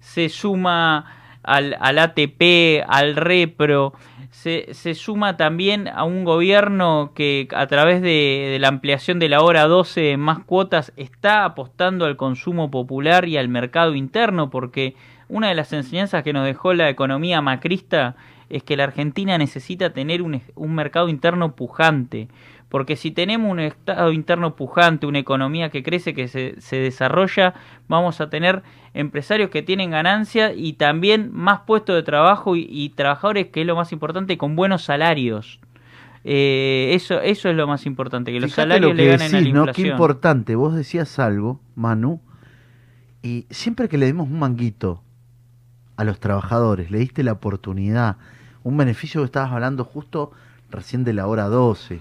se 0.00 0.28
suma 0.28 1.06
al, 1.42 1.98
ATP, 1.98 2.84
al 2.86 3.16
REPRO, 3.16 3.94
se, 4.30 4.72
se 4.72 4.94
suma 4.94 5.36
también 5.36 5.88
a 5.88 6.04
un 6.04 6.24
gobierno 6.24 7.12
que 7.14 7.48
a 7.54 7.66
través 7.66 8.02
de, 8.02 8.50
de 8.52 8.58
la 8.60 8.68
ampliación 8.68 9.18
de 9.18 9.28
la 9.28 9.42
hora 9.42 9.66
12 9.66 10.12
en 10.12 10.20
más 10.20 10.40
cuotas 10.40 10.92
está 10.96 11.44
apostando 11.44 12.04
al 12.04 12.16
consumo 12.16 12.70
popular 12.70 13.26
y 13.26 13.36
al 13.36 13.48
mercado 13.48 13.94
interno, 13.94 14.50
porque 14.50 14.96
una 15.28 15.48
de 15.48 15.54
las 15.54 15.72
enseñanzas 15.72 16.22
que 16.22 16.32
nos 16.32 16.44
dejó 16.44 16.74
la 16.74 16.88
economía 16.88 17.40
macrista 17.40 18.16
es 18.48 18.62
que 18.62 18.76
la 18.76 18.84
Argentina 18.84 19.36
necesita 19.38 19.92
tener 19.92 20.22
un, 20.22 20.40
un 20.54 20.74
mercado 20.74 21.08
interno 21.08 21.54
pujante. 21.54 22.28
Porque 22.68 22.96
si 22.96 23.12
tenemos 23.12 23.52
un 23.52 23.60
estado 23.60 24.10
interno 24.10 24.56
pujante, 24.56 25.06
una 25.06 25.20
economía 25.20 25.68
que 25.68 25.84
crece, 25.84 26.12
que 26.12 26.26
se, 26.26 26.60
se 26.60 26.76
desarrolla, 26.76 27.54
vamos 27.86 28.20
a 28.20 28.30
tener 28.30 28.62
empresarios 28.94 29.50
que 29.50 29.62
tienen 29.62 29.90
ganancia 29.90 30.52
y 30.52 30.72
también 30.72 31.30
más 31.32 31.60
puestos 31.60 31.94
de 31.94 32.02
trabajo 32.02 32.56
y, 32.56 32.66
y 32.68 32.88
trabajadores, 32.88 33.48
que 33.48 33.60
es 33.60 33.66
lo 33.66 33.76
más 33.76 33.92
importante, 33.92 34.36
con 34.36 34.56
buenos 34.56 34.82
salarios. 34.82 35.60
Eh, 36.24 36.92
eso, 36.94 37.20
eso 37.20 37.50
es 37.50 37.54
lo 37.54 37.66
más 37.66 37.84
importante, 37.86 38.32
que 38.32 38.40
los 38.40 38.52
salarios 38.52 38.90
lo 38.90 38.96
que 38.96 39.02
le 39.02 39.08
ganen 39.10 39.28
a 39.28 39.32
la 39.32 39.38
decís, 39.38 39.54
¿no? 39.54 39.66
Qué 39.66 39.82
importante. 39.82 40.56
Vos 40.56 40.74
decías 40.74 41.18
algo, 41.18 41.60
Manu, 41.76 42.22
y 43.22 43.46
siempre 43.50 43.88
que 43.88 43.98
le 43.98 44.06
dimos 44.06 44.28
un 44.28 44.38
manguito 44.38 45.02
a 45.96 46.04
los 46.04 46.18
trabajadores, 46.20 46.90
le 46.90 46.98
diste 46.98 47.22
la 47.22 47.32
oportunidad, 47.32 48.16
un 48.62 48.76
beneficio 48.76 49.20
que 49.20 49.26
estabas 49.26 49.52
hablando 49.52 49.84
justo 49.84 50.32
recién 50.70 51.04
de 51.04 51.12
la 51.12 51.26
hora 51.26 51.44
12. 51.48 52.00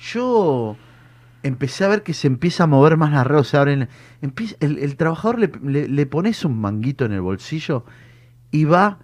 Yo 0.00 0.76
empecé 1.42 1.84
a 1.84 1.88
ver 1.88 2.02
que 2.02 2.14
se 2.14 2.26
empieza 2.26 2.64
a 2.64 2.66
mover 2.66 2.96
más 2.96 3.12
la 3.12 3.24
red, 3.24 3.38
o 3.38 3.44
sea, 3.44 3.62
abren- 3.64 3.88
el, 4.60 4.96
trabajador 4.96 5.38
le, 5.38 5.50
le- 5.62 5.88
le 5.88 6.06
pones 6.06 6.44
un 6.44 6.60
manguito 6.60 7.04
en 7.04 7.12
el 7.12 7.20
bolsillo 7.20 7.84
y 8.50 8.64
va 8.64 8.98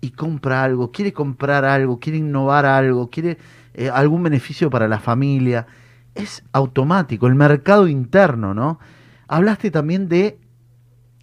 y 0.00 0.10
compra 0.10 0.62
algo, 0.62 0.92
quiere 0.92 1.12
comprar 1.12 1.64
algo, 1.64 1.98
quiere 1.98 2.18
innovar 2.18 2.66
algo, 2.66 3.10
quiere 3.10 3.38
eh, 3.74 3.90
algún 3.90 4.22
beneficio 4.22 4.70
para 4.70 4.88
la 4.88 5.00
familia. 5.00 5.66
Es 6.14 6.44
automático, 6.52 7.26
el 7.26 7.34
mercado 7.34 7.88
interno, 7.88 8.54
¿no? 8.54 8.78
Hablaste 9.28 9.70
también 9.70 10.08
de 10.08 10.38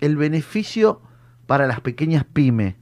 el 0.02 0.18
beneficio 0.18 1.02
para 1.46 1.68
las 1.68 1.82
pequeñas 1.82 2.26
pymes. 2.26 2.76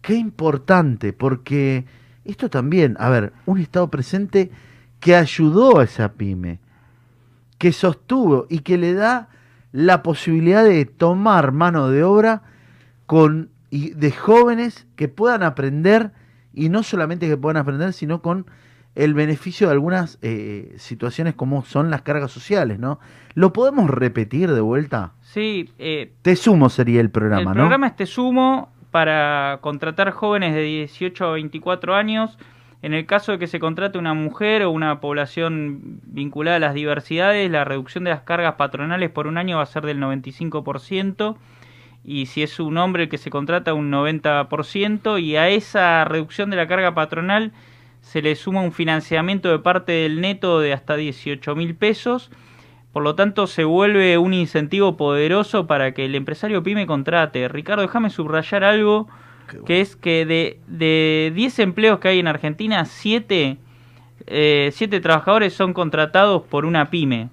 Qué 0.00 0.14
importante, 0.14 1.12
porque 1.12 1.84
esto 2.24 2.50
también, 2.50 2.96
a 2.98 3.08
ver, 3.08 3.32
un 3.46 3.58
Estado 3.58 3.88
presente 3.88 4.50
que 5.00 5.16
ayudó 5.16 5.78
a 5.78 5.84
esa 5.84 6.12
pyme, 6.12 6.60
que 7.58 7.72
sostuvo 7.72 8.46
y 8.48 8.60
que 8.60 8.78
le 8.78 8.94
da 8.94 9.28
la 9.72 10.02
posibilidad 10.02 10.64
de 10.64 10.84
tomar 10.84 11.52
mano 11.52 11.88
de 11.88 12.04
obra 12.04 12.42
con 13.06 13.50
de 13.70 14.12
jóvenes 14.12 14.86
que 14.96 15.08
puedan 15.08 15.42
aprender 15.42 16.12
y 16.52 16.68
no 16.68 16.82
solamente 16.82 17.26
que 17.26 17.38
puedan 17.38 17.56
aprender, 17.56 17.94
sino 17.94 18.20
con 18.20 18.46
el 18.94 19.14
beneficio 19.14 19.68
de 19.68 19.72
algunas 19.72 20.18
eh, 20.22 20.74
situaciones 20.76 21.34
como 21.34 21.64
son 21.64 21.90
las 21.90 22.02
cargas 22.02 22.30
sociales, 22.30 22.78
¿no? 22.78 23.00
¿Lo 23.34 23.52
podemos 23.52 23.88
repetir 23.88 24.52
de 24.52 24.60
vuelta? 24.60 25.12
Sí, 25.22 25.70
eh, 25.78 26.12
Te 26.22 26.36
sumo 26.36 26.68
sería 26.68 27.00
el 27.00 27.10
programa, 27.10 27.52
el 27.52 27.56
¿no? 27.56 27.62
programa 27.62 27.86
este 27.86 28.06
sumo 28.06 28.70
para 28.90 29.58
contratar 29.62 30.10
jóvenes 30.10 30.54
de 30.54 30.62
18 30.62 31.24
a 31.26 31.32
24 31.32 31.94
años. 31.94 32.38
En 32.82 32.94
el 32.94 33.06
caso 33.06 33.32
de 33.32 33.38
que 33.38 33.46
se 33.46 33.60
contrate 33.60 33.96
una 33.96 34.12
mujer 34.12 34.64
o 34.64 34.70
una 34.70 35.00
población 35.00 36.00
vinculada 36.04 36.56
a 36.56 36.60
las 36.60 36.74
diversidades, 36.74 37.50
la 37.50 37.64
reducción 37.64 38.04
de 38.04 38.10
las 38.10 38.22
cargas 38.22 38.56
patronales 38.56 39.08
por 39.08 39.28
un 39.28 39.38
año 39.38 39.56
va 39.58 39.62
a 39.62 39.66
ser 39.66 39.86
del 39.86 40.00
95%. 40.00 41.36
Y 42.04 42.26
si 42.26 42.42
es 42.42 42.58
un 42.58 42.76
hombre 42.78 43.04
el 43.04 43.08
que 43.08 43.18
se 43.18 43.30
contrata, 43.30 43.72
un 43.72 43.90
90%. 43.92 45.22
Y 45.22 45.36
a 45.36 45.48
esa 45.48 46.04
reducción 46.04 46.50
de 46.50 46.56
la 46.56 46.66
carga 46.66 46.92
patronal 46.92 47.52
se 48.02 48.20
le 48.20 48.36
suma 48.36 48.60
un 48.60 48.72
financiamiento 48.72 49.50
de 49.50 49.58
parte 49.58 49.92
del 49.92 50.20
neto 50.20 50.60
de 50.60 50.74
hasta 50.74 50.96
18 50.96 51.54
mil 51.56 51.74
pesos. 51.74 52.30
Por 52.92 53.02
lo 53.02 53.14
tanto, 53.14 53.46
se 53.46 53.64
vuelve 53.64 54.18
un 54.18 54.34
incentivo 54.34 54.98
poderoso 54.98 55.66
para 55.66 55.94
que 55.94 56.04
el 56.04 56.14
empresario 56.14 56.62
pyme 56.62 56.86
contrate. 56.86 57.48
Ricardo, 57.48 57.80
déjame 57.80 58.10
subrayar 58.10 58.64
algo, 58.64 59.08
bueno. 59.46 59.64
que 59.64 59.80
es 59.80 59.96
que 59.96 60.26
de, 60.26 60.60
de 60.66 61.32
10 61.34 61.58
empleos 61.60 61.98
que 62.00 62.08
hay 62.08 62.18
en 62.18 62.28
Argentina, 62.28 62.84
7 62.84 63.56
siete 64.26 65.00
trabajadores 65.00 65.52
son 65.52 65.72
contratados 65.72 66.42
por 66.42 66.64
una 66.64 66.90
pyme, 66.90 67.28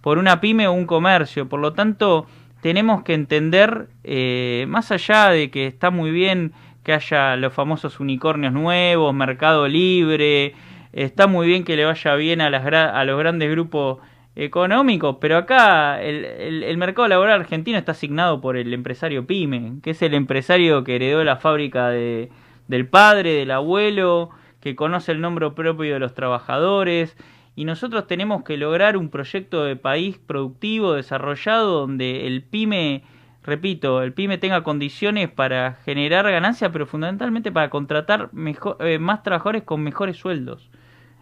por 0.00 0.18
una 0.18 0.40
pyme 0.40 0.66
o 0.66 0.72
un 0.72 0.86
comercio. 0.86 1.48
Por 1.48 1.60
lo 1.60 1.72
tanto, 1.72 2.26
tenemos 2.60 3.02
que 3.02 3.14
entender, 3.14 3.88
eh, 4.04 4.66
más 4.68 4.90
allá 4.90 5.30
de 5.30 5.50
que 5.50 5.66
está 5.66 5.90
muy 5.90 6.10
bien 6.10 6.52
que 6.86 6.92
haya 6.92 7.34
los 7.34 7.52
famosos 7.52 7.98
unicornios 7.98 8.52
nuevos, 8.52 9.12
Mercado 9.12 9.66
Libre, 9.66 10.54
está 10.92 11.26
muy 11.26 11.48
bien 11.48 11.64
que 11.64 11.74
le 11.74 11.84
vaya 11.84 12.14
bien 12.14 12.40
a, 12.40 12.48
las, 12.48 12.64
a 12.64 13.04
los 13.04 13.18
grandes 13.18 13.50
grupos 13.50 13.98
económicos, 14.36 15.16
pero 15.20 15.36
acá 15.36 16.00
el 16.00 16.76
mercado 16.76 17.08
laboral 17.08 17.40
argentino 17.40 17.76
está 17.76 17.90
asignado 17.90 18.40
por 18.40 18.56
el 18.56 18.72
empresario 18.72 19.26
pyme, 19.26 19.80
que 19.82 19.90
es 19.90 20.02
el 20.02 20.14
empresario 20.14 20.84
que 20.84 20.94
heredó 20.94 21.24
la 21.24 21.38
fábrica 21.38 21.88
de, 21.88 22.30
del 22.68 22.86
padre, 22.86 23.32
del 23.32 23.50
abuelo, 23.50 24.30
que 24.60 24.76
conoce 24.76 25.10
el 25.10 25.20
nombre 25.20 25.50
propio 25.50 25.94
de 25.94 25.98
los 25.98 26.14
trabajadores, 26.14 27.16
y 27.56 27.64
nosotros 27.64 28.06
tenemos 28.06 28.44
que 28.44 28.56
lograr 28.56 28.96
un 28.96 29.08
proyecto 29.08 29.64
de 29.64 29.74
país 29.74 30.20
productivo, 30.24 30.92
desarrollado, 30.92 31.80
donde 31.80 32.28
el 32.28 32.44
pyme, 32.44 33.02
repito, 33.46 34.02
el 34.02 34.12
pyme 34.12 34.38
tenga 34.38 34.62
condiciones 34.62 35.30
para 35.30 35.74
generar 35.84 36.30
ganancias, 36.30 36.70
pero 36.72 36.86
fundamentalmente 36.86 37.52
para 37.52 37.70
contratar 37.70 38.28
mejor, 38.32 38.76
eh, 38.80 38.98
más 38.98 39.22
trabajadores 39.22 39.62
con 39.62 39.82
mejores 39.82 40.16
sueldos. 40.16 40.70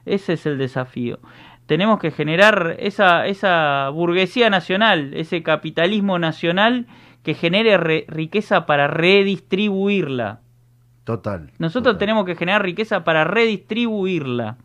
Ese 0.06 0.32
es 0.34 0.46
el 0.46 0.58
desafío. 0.58 1.18
Tenemos 1.66 1.98
que 1.98 2.10
generar 2.10 2.76
esa, 2.78 3.26
esa 3.26 3.88
burguesía 3.90 4.50
nacional, 4.50 5.14
ese 5.14 5.42
capitalismo 5.42 6.18
nacional 6.18 6.86
que 7.22 7.34
genere 7.34 7.78
re- 7.78 8.04
riqueza 8.08 8.66
para 8.66 8.86
redistribuirla. 8.86 10.40
Total. 11.04 11.50
Nosotros 11.58 11.94
total. 11.94 11.98
tenemos 11.98 12.24
que 12.26 12.34
generar 12.36 12.62
riqueza 12.62 13.04
para 13.04 13.24
redistribuirla, 13.24 14.56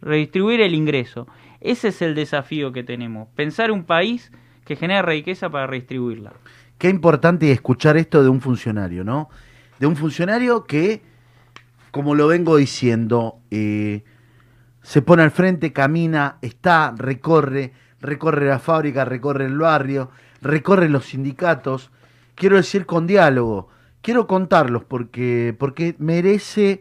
redistribuir 0.00 0.60
el 0.62 0.74
ingreso. 0.74 1.26
Ese 1.60 1.88
es 1.88 2.00
el 2.02 2.14
desafío 2.14 2.72
que 2.72 2.82
tenemos, 2.84 3.28
pensar 3.34 3.70
un 3.70 3.84
país 3.84 4.32
que 4.64 4.76
genere 4.76 5.02
riqueza 5.02 5.50
para 5.50 5.66
redistribuirla. 5.66 6.32
Qué 6.78 6.88
importante 6.88 7.50
escuchar 7.50 7.96
esto 7.96 8.22
de 8.22 8.28
un 8.28 8.40
funcionario, 8.40 9.02
¿no? 9.02 9.28
De 9.80 9.86
un 9.86 9.96
funcionario 9.96 10.64
que, 10.64 11.02
como 11.90 12.14
lo 12.14 12.28
vengo 12.28 12.56
diciendo, 12.56 13.40
eh, 13.50 14.04
se 14.82 15.02
pone 15.02 15.24
al 15.24 15.32
frente, 15.32 15.72
camina, 15.72 16.38
está, 16.40 16.94
recorre, 16.96 17.72
recorre 18.00 18.46
la 18.46 18.60
fábrica, 18.60 19.04
recorre 19.04 19.46
el 19.46 19.58
barrio, 19.58 20.10
recorre 20.40 20.88
los 20.88 21.06
sindicatos. 21.06 21.90
Quiero 22.36 22.56
decir 22.56 22.86
con 22.86 23.08
diálogo. 23.08 23.68
Quiero 24.00 24.28
contarlos 24.28 24.84
porque, 24.84 25.56
porque 25.58 25.96
merece. 25.98 26.80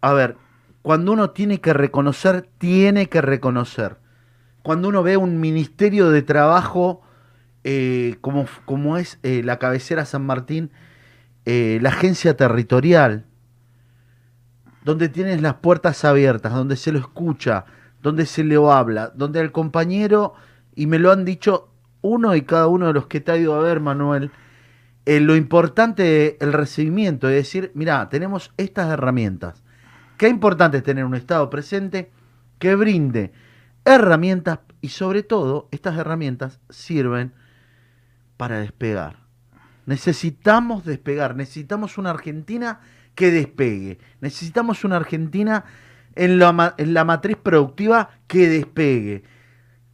A 0.00 0.12
ver, 0.12 0.36
cuando 0.82 1.10
uno 1.10 1.30
tiene 1.30 1.60
que 1.60 1.72
reconocer, 1.72 2.48
tiene 2.58 3.08
que 3.08 3.20
reconocer. 3.20 3.96
Cuando 4.62 4.88
uno 4.88 5.02
ve 5.02 5.16
un 5.16 5.40
ministerio 5.40 6.10
de 6.10 6.22
trabajo 6.22 7.02
eh, 7.62 8.16
como, 8.20 8.46
como 8.64 8.96
es 8.96 9.18
eh, 9.22 9.42
la 9.44 9.58
cabecera 9.58 10.04
San 10.04 10.24
Martín, 10.24 10.70
eh, 11.44 11.78
la 11.82 11.90
agencia 11.90 12.36
territorial, 12.36 13.26
donde 14.84 15.08
tienes 15.08 15.42
las 15.42 15.54
puertas 15.54 16.04
abiertas, 16.04 16.54
donde 16.54 16.76
se 16.76 16.90
lo 16.92 16.98
escucha, 16.98 17.66
donde 18.02 18.24
se 18.24 18.44
le 18.44 18.56
habla, 18.56 19.12
donde 19.14 19.40
el 19.40 19.52
compañero, 19.52 20.34
y 20.74 20.86
me 20.86 20.98
lo 20.98 21.12
han 21.12 21.24
dicho 21.24 21.68
uno 22.00 22.34
y 22.34 22.42
cada 22.42 22.66
uno 22.66 22.86
de 22.86 22.94
los 22.94 23.06
que 23.06 23.20
te 23.20 23.32
ha 23.32 23.36
ido 23.36 23.54
a 23.54 23.60
ver, 23.60 23.80
Manuel, 23.80 24.30
lo 25.04 25.36
importante 25.36 26.42
el 26.42 26.52
recibimiento, 26.52 27.28
es 27.28 27.34
decir, 27.34 27.72
mira, 27.74 28.08
tenemos 28.08 28.52
estas 28.56 28.90
herramientas. 28.90 29.62
Qué 30.16 30.28
importante 30.28 30.78
es 30.78 30.82
tener 30.82 31.04
un 31.04 31.14
Estado 31.14 31.50
presente 31.50 32.10
que 32.58 32.74
brinde 32.74 33.32
herramientas 33.84 34.60
y 34.80 34.88
sobre 34.88 35.22
todo 35.22 35.68
estas 35.72 35.98
herramientas 35.98 36.60
sirven 36.70 37.32
para 38.40 38.58
despegar. 38.58 39.16
Necesitamos 39.84 40.86
despegar, 40.86 41.36
necesitamos 41.36 41.98
una 41.98 42.08
Argentina 42.08 42.80
que 43.14 43.30
despegue, 43.30 43.98
necesitamos 44.22 44.82
una 44.82 44.96
Argentina 44.96 45.66
en 46.14 46.38
la, 46.38 46.74
en 46.78 46.94
la 46.94 47.04
matriz 47.04 47.36
productiva 47.36 48.08
que 48.26 48.48
despegue. 48.48 49.24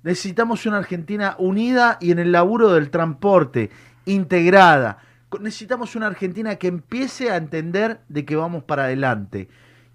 Necesitamos 0.04 0.64
una 0.64 0.76
Argentina 0.76 1.34
unida 1.40 1.98
y 2.00 2.12
en 2.12 2.20
el 2.20 2.30
laburo 2.30 2.72
del 2.72 2.90
transporte, 2.90 3.70
integrada. 4.04 4.98
Necesitamos 5.40 5.96
una 5.96 6.06
Argentina 6.06 6.54
que 6.54 6.68
empiece 6.68 7.32
a 7.32 7.38
entender 7.38 8.00
de 8.08 8.24
que 8.24 8.36
vamos 8.36 8.62
para 8.62 8.84
adelante. 8.84 9.48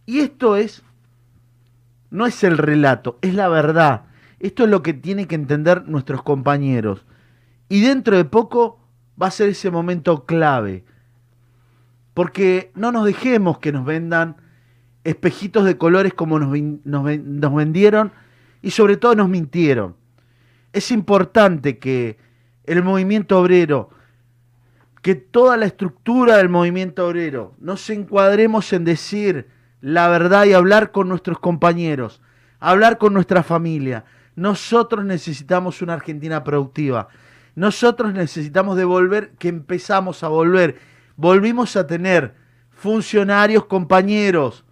Y 0.05 0.19
esto 0.19 0.57
es, 0.57 0.83
no 2.09 2.25
es 2.25 2.43
el 2.43 2.57
relato, 2.57 3.17
es 3.21 3.33
la 3.33 3.47
verdad. 3.47 4.07
Esto 4.41 4.65
es 4.65 4.69
lo 4.69 4.83
que 4.83 4.91
tienen 4.91 5.27
que 5.27 5.35
entender 5.35 5.87
nuestros 5.87 6.21
compañeros. 6.21 7.05
Y 7.71 7.79
dentro 7.79 8.17
de 8.17 8.25
poco 8.25 8.81
va 9.19 9.27
a 9.27 9.31
ser 9.31 9.47
ese 9.47 9.71
momento 9.71 10.25
clave. 10.25 10.83
Porque 12.13 12.69
no 12.75 12.91
nos 12.91 13.05
dejemos 13.05 13.59
que 13.59 13.71
nos 13.71 13.85
vendan 13.85 14.35
espejitos 15.05 15.63
de 15.63 15.77
colores 15.77 16.13
como 16.13 16.37
nos, 16.37 16.51
vendieron 17.55 18.11
y 18.61 18.71
sobre 18.71 18.97
todo 18.97 19.15
nos 19.15 19.29
mintieron. 19.29 19.95
Es 20.73 20.91
importante 20.91 21.79
que 21.79 22.17
el 22.65 22.83
movimiento 22.83 23.39
obrero, 23.39 23.89
que 25.01 25.15
toda 25.15 25.55
la 25.55 25.65
estructura 25.65 26.35
del 26.35 26.49
movimiento 26.49 27.07
obrero, 27.07 27.55
nos 27.57 27.89
encuadremos 27.89 28.73
en 28.73 28.83
decir 28.83 29.47
la 29.79 30.09
verdad 30.09 30.43
y 30.43 30.51
hablar 30.51 30.91
con 30.91 31.07
nuestros 31.07 31.39
compañeros, 31.39 32.21
hablar 32.59 32.97
con 32.97 33.13
nuestra 33.13 33.43
familia. 33.43 34.03
Nosotros 34.35 35.05
necesitamos 35.05 35.81
una 35.81 35.93
Argentina 35.93 36.43
productiva. 36.43 37.07
Nosotros 37.55 38.13
necesitamos 38.13 38.77
devolver, 38.77 39.31
que 39.37 39.49
empezamos 39.49 40.23
a 40.23 40.29
volver. 40.29 40.79
Volvimos 41.15 41.75
a 41.75 41.85
tener 41.85 42.33
funcionarios, 42.71 43.65
compañeros. 43.65 44.65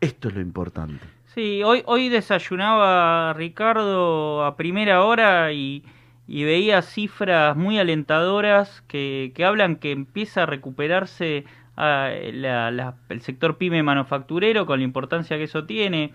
Esto 0.00 0.28
es 0.28 0.34
lo 0.34 0.40
importante. 0.40 1.06
Sí, 1.34 1.62
hoy, 1.64 1.82
hoy 1.86 2.08
desayunaba 2.08 3.32
Ricardo 3.32 4.44
a 4.44 4.56
primera 4.56 5.04
hora 5.04 5.52
y, 5.52 5.84
veía 6.26 6.80
cifras 6.80 7.56
muy 7.56 7.78
alentadoras 7.78 8.82
que, 8.88 9.32
hablan 9.44 9.76
que 9.76 9.92
empieza 9.92 10.44
a 10.44 10.46
recuperarse 10.46 11.44
ah, 11.76 12.10
el 12.12 13.20
sector 13.20 13.58
pyme 13.58 13.82
manufacturero 13.82 14.64
con 14.64 14.78
la 14.78 14.84
importancia 14.84 15.36
que 15.36 15.44
eso 15.44 15.64
tiene. 15.64 16.12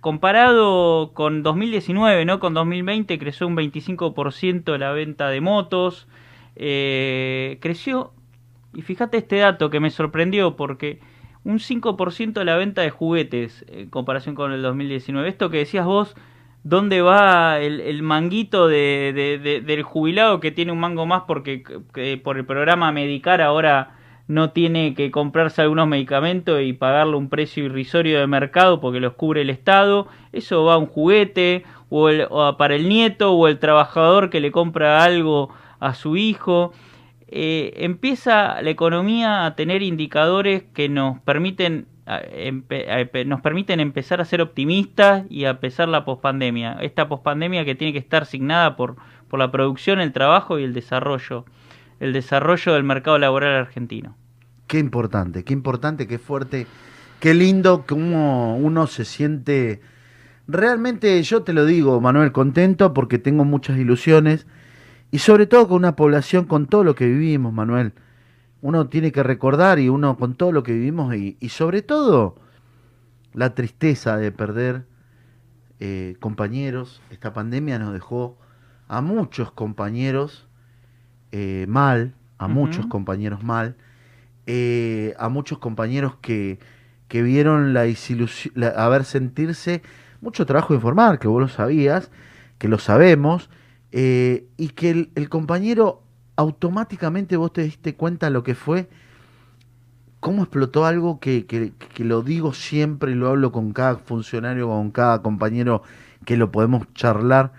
Comparado 0.00 1.12
con 1.14 1.42
2019, 1.42 2.24
¿no? 2.24 2.38
Con 2.38 2.54
2020 2.54 3.18
creció 3.18 3.46
un 3.48 3.56
25% 3.56 4.78
la 4.78 4.92
venta 4.92 5.28
de 5.28 5.40
motos. 5.40 6.06
eh, 6.58 7.58
creció, 7.60 8.12
y 8.74 8.82
fíjate 8.82 9.18
este 9.18 9.36
dato 9.38 9.68
que 9.70 9.80
me 9.80 9.90
sorprendió 9.90 10.56
porque 10.56 11.00
un 11.44 11.58
5% 11.60 12.44
la 12.44 12.56
venta 12.56 12.82
de 12.82 12.90
juguetes 12.90 13.64
en 13.68 13.90
comparación 13.90 14.34
con 14.34 14.52
el 14.52 14.62
2019. 14.62 15.28
Esto 15.28 15.50
que 15.50 15.58
decías 15.58 15.84
vos, 15.86 16.14
¿dónde 16.62 17.02
va 17.02 17.58
el, 17.60 18.02
manguito 18.02 18.68
de, 18.68 19.12
de- 19.14 19.38
de- 19.38 19.60
del 19.60 19.82
jubilado 19.82 20.40
que 20.40 20.50
tiene 20.52 20.72
un 20.72 20.80
mango 20.80 21.04
más 21.06 21.22
porque 21.26 21.62
que 21.94 22.16
por 22.18 22.36
el 22.38 22.46
programa 22.46 22.90
Medicar 22.92 23.42
ahora 23.42 23.96
no 24.28 24.50
tiene 24.50 24.94
que 24.94 25.10
comprarse 25.10 25.62
algunos 25.62 25.86
medicamentos 25.88 26.60
y 26.62 26.72
pagarle 26.72 27.16
un 27.16 27.28
precio 27.28 27.64
irrisorio 27.64 28.18
de 28.18 28.26
mercado 28.26 28.80
porque 28.80 29.00
los 29.00 29.14
cubre 29.14 29.42
el 29.42 29.50
Estado? 29.50 30.08
Eso 30.32 30.64
va 30.64 30.74
a 30.74 30.78
un 30.78 30.86
juguete 30.86 31.64
o, 31.90 32.08
el- 32.08 32.26
o 32.30 32.56
para 32.56 32.74
el 32.74 32.88
nieto 32.88 33.32
o 33.32 33.48
el 33.48 33.58
trabajador 33.58 34.30
que 34.30 34.40
le 34.40 34.50
compra 34.52 35.04
algo 35.04 35.50
a 35.80 35.94
su 35.94 36.16
hijo 36.16 36.72
eh, 37.28 37.72
empieza 37.78 38.60
la 38.62 38.70
economía 38.70 39.46
a 39.46 39.56
tener 39.56 39.82
indicadores 39.82 40.62
que 40.74 40.88
nos 40.88 41.18
permiten 41.20 41.86
nos 43.26 43.40
permiten 43.40 43.80
empezar 43.80 44.20
a 44.20 44.24
ser 44.24 44.40
optimistas 44.40 45.24
y 45.28 45.44
a 45.44 45.58
pesar 45.60 45.88
la 45.88 46.04
pospandemia. 46.04 46.78
Esta 46.80 47.08
pospandemia 47.08 47.64
que 47.64 47.74
tiene 47.74 47.92
que 47.92 47.98
estar 47.98 48.26
signada 48.26 48.76
por, 48.76 48.96
por 49.28 49.38
la 49.40 49.50
producción, 49.50 50.00
el 50.00 50.12
trabajo 50.12 50.58
y 50.58 50.64
el 50.64 50.72
desarrollo, 50.72 51.44
el 52.00 52.12
desarrollo 52.12 52.74
del 52.74 52.84
mercado 52.84 53.18
laboral 53.18 53.54
argentino. 53.54 54.16
Qué 54.66 54.78
importante, 54.78 55.44
qué 55.44 55.52
importante, 55.52 56.06
qué 56.06 56.18
fuerte, 56.18 56.66
qué 57.20 57.34
lindo 57.34 57.84
como 57.86 58.56
uno 58.56 58.86
se 58.86 59.04
siente. 59.04 59.80
Realmente 60.48 61.22
yo 61.22 61.42
te 61.42 61.52
lo 61.52 61.64
digo, 61.64 62.00
Manuel, 62.00 62.32
contento 62.32 62.92
porque 62.92 63.18
tengo 63.18 63.44
muchas 63.44 63.78
ilusiones 63.78 64.46
y 65.10 65.18
sobre 65.18 65.46
todo 65.46 65.68
con 65.68 65.78
una 65.78 65.96
población 65.96 66.44
con 66.46 66.66
todo 66.66 66.84
lo 66.84 66.94
que 66.94 67.06
vivimos, 67.06 67.52
Manuel. 67.52 67.92
Uno 68.60 68.88
tiene 68.88 69.12
que 69.12 69.22
recordar 69.22 69.78
y 69.78 69.88
uno 69.88 70.16
con 70.16 70.34
todo 70.34 70.50
lo 70.50 70.62
que 70.62 70.72
vivimos 70.72 71.14
y, 71.14 71.36
y 71.40 71.50
sobre 71.50 71.82
todo 71.82 72.36
la 73.32 73.54
tristeza 73.54 74.16
de 74.16 74.32
perder 74.32 74.86
eh, 75.78 76.16
compañeros. 76.20 77.02
Esta 77.10 77.34
pandemia 77.34 77.78
nos 77.78 77.92
dejó 77.92 78.38
a 78.88 79.02
muchos 79.02 79.52
compañeros 79.52 80.45
eh, 81.36 81.66
mal, 81.68 82.14
a 82.38 82.48
muchos 82.48 82.86
compañeros 82.86 83.42
mal, 83.42 83.76
eh, 84.46 85.14
a 85.18 85.28
muchos 85.28 85.58
compañeros 85.58 86.14
que, 86.22 86.58
que 87.08 87.22
vieron 87.22 87.74
la 87.74 87.82
desilusión, 87.82 88.54
la- 88.56 88.68
a 88.68 88.88
ver 88.88 89.04
sentirse 89.04 89.82
mucho 90.22 90.46
trabajo 90.46 90.68
de 90.72 90.76
informar, 90.76 91.18
que 91.18 91.28
vos 91.28 91.40
lo 91.42 91.48
sabías, 91.48 92.10
que 92.58 92.68
lo 92.68 92.78
sabemos, 92.78 93.50
eh, 93.92 94.46
y 94.56 94.68
que 94.70 94.90
el, 94.90 95.10
el 95.14 95.28
compañero 95.28 96.02
automáticamente 96.36 97.36
vos 97.36 97.52
te 97.52 97.62
diste 97.64 97.94
cuenta 97.94 98.30
lo 98.30 98.42
que 98.42 98.54
fue, 98.54 98.88
cómo 100.20 100.42
explotó 100.42 100.86
algo 100.86 101.20
que, 101.20 101.44
que- 101.46 101.72
que 101.94 102.04
lo 102.04 102.22
digo 102.22 102.52
siempre 102.54 103.12
y 103.12 103.14
lo 103.14 103.28
hablo 103.28 103.52
con 103.52 103.72
cada 103.72 103.96
funcionario, 103.96 104.68
con 104.68 104.90
cada 104.90 105.20
compañero 105.22 105.82
que 106.24 106.36
lo 106.38 106.50
podemos 106.50 106.86
charlar, 106.94 107.52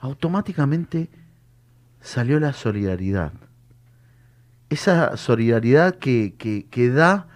automáticamente 0.00 1.08
salió 2.06 2.38
la 2.38 2.52
solidaridad. 2.52 3.32
Esa 4.70 5.16
solidaridad 5.16 5.96
que, 5.96 6.34
que, 6.38 6.66
que 6.70 6.90
da 6.90 7.26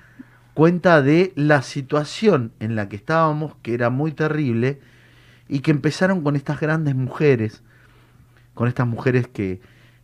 cuenta 0.54 1.02
de 1.02 1.33
la 1.37 1.62
situación 1.62 2.52
en 2.61 2.76
la 2.76 2.88
que 2.88 2.96
estábamos, 2.96 3.56
que 3.62 3.74
era 3.74 3.90
muy 3.90 4.12
terrible, 4.12 4.80
y 5.48 5.61
que 5.61 5.72
empezaron 5.72 6.22
con 6.22 6.37
estas 6.37 6.61
grandes 6.61 6.94
mujeres, 6.94 7.62
con 8.54 8.68
estas 8.68 8.87
mujeres 8.87 9.26
que, 9.26 9.61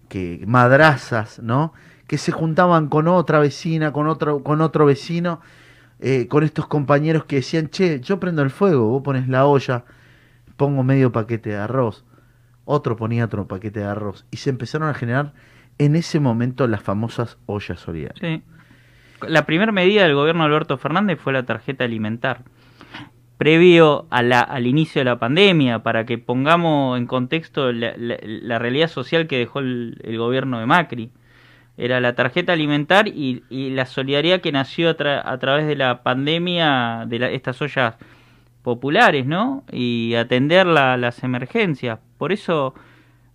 que 0.09 0.43
madrazas, 0.47 1.39
¿no? 1.39 1.73
Que 2.09 2.19
se 2.19 2.33
juntaban 2.33 2.89
con 2.89 3.07
otra 3.07 3.39
vecina, 3.39 3.93
con 3.93 4.09
otro, 4.09 4.43
con 4.43 4.61
otro 4.61 4.87
vecino, 4.87 5.41
eh, 6.01 6.27
con 6.27 6.43
estos 6.43 6.67
compañeros 6.67 7.25
que 7.25 7.37
decían, 7.37 7.69
che, 7.69 8.01
yo 8.01 8.19
prendo 8.19 8.43
el 8.43 8.51
fuego, 8.51 8.89
vos 8.89 9.03
pones 9.03 9.29
la 9.29 9.47
olla, 9.47 9.85
pongo 10.57 10.83
medio 10.83 11.13
paquete 11.13 11.51
de 11.51 11.57
arroz, 11.57 12.05
otro 12.67 12.97
ponía 12.97 13.25
otro 13.25 13.47
paquete 13.47 13.81
de 13.81 13.87
arroz, 13.87 14.27
y 14.31 14.37
se 14.37 14.51
empezaron 14.51 14.89
a 14.89 14.95
generar 14.95 15.33
en 15.79 15.97
ese 15.97 16.21
momento 16.21 16.67
las 16.67 16.83
famosas 16.83 17.39
ollas 17.47 17.81
solidarias. 17.81 18.19
Sí. 18.21 18.43
La 19.27 19.47
primera 19.47 19.73
medida 19.73 20.03
del 20.03 20.15
gobierno 20.15 20.43
de 20.43 20.49
Alberto 20.49 20.77
Fernández 20.77 21.19
fue 21.19 21.33
la 21.33 21.45
tarjeta 21.45 21.85
alimentar. 21.85 22.43
Previo 23.39 24.07
al 24.11 24.67
inicio 24.67 25.01
de 25.01 25.05
la 25.05 25.19
pandemia, 25.19 25.81
para 25.83 26.07
que 26.07 26.17
pongamos 26.17 26.99
en 26.99 27.07
contexto 27.07 27.71
la, 27.73 27.93
la- 27.97 28.59
realidad 28.59 28.89
social 28.89 29.27
que 29.27 29.39
dejó 29.39 29.59
el, 29.59 29.99
gobierno 30.19 30.59
de 30.59 30.67
Macri. 30.67 31.11
Era 31.77 32.01
la 32.01 32.15
tarjeta 32.15 32.55
alimentar 32.55 33.09
y, 33.09 33.43
la 33.51 33.85
solidaridad 33.85 34.41
que 34.41 34.53
nació 34.53 34.89
a, 34.89 35.31
a 35.31 35.39
través 35.39 35.67
de 35.67 35.77
la 35.77 36.03
pandemia 36.03 37.05
de 37.07 37.35
estas 37.35 37.61
ollas 37.61 37.97
populares, 38.63 39.27
¿no? 39.27 39.65
Y 39.71 40.15
atender 40.15 40.67
la- 40.67 40.97
las 40.97 41.23
emergencias. 41.23 41.99
Por 42.19 42.33
eso 42.33 42.75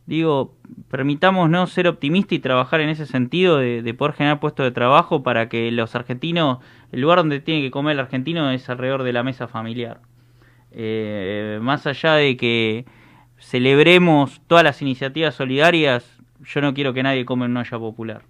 digo, 0.06 0.56
permitámonos 0.89 1.72
ser 1.72 1.88
optimistas 1.88 2.34
y 2.34 2.39
trabajar 2.39 2.82
en 2.82 2.89
ese 2.89 3.06
sentido 3.06 3.58
de, 3.58 3.82
de 3.82 3.94
poder 3.94 4.13
generar 4.13 4.39
puestos 4.39 4.65
de 4.65 4.72
trabajo 4.72 5.24
para 5.24 5.48
que 5.48 5.72
los 5.72 5.96
argentinos, 5.96 6.60
el 6.91 7.02
lugar 7.02 7.20
donde 7.20 7.39
tiene 7.39 7.62
que 7.62 7.72
comer 7.72 7.94
el 7.94 8.00
argentino 8.00 8.50
es 8.52 8.70
alrededor 8.70 9.04
de 9.04 9.13
la 9.13 9.24
mesa 9.24 9.48
familiar. 9.48 10.02
Eh, 10.72 11.60
más 11.62 11.86
allá 11.86 12.13
de 12.13 12.38
que 12.38 12.86
celebremos 13.38 14.41
todas 14.48 14.63
las 14.63 14.82
iniciativas 14.82 15.36
solidarias, 15.36 16.06
yo 16.44 16.62
no 16.62 16.74
quiero 16.74 16.94
que 16.94 17.04
nadie 17.04 17.26
come 17.26 17.46
en 17.46 17.52
una 17.52 17.62
olla 17.62 17.80
popular. 17.80 18.22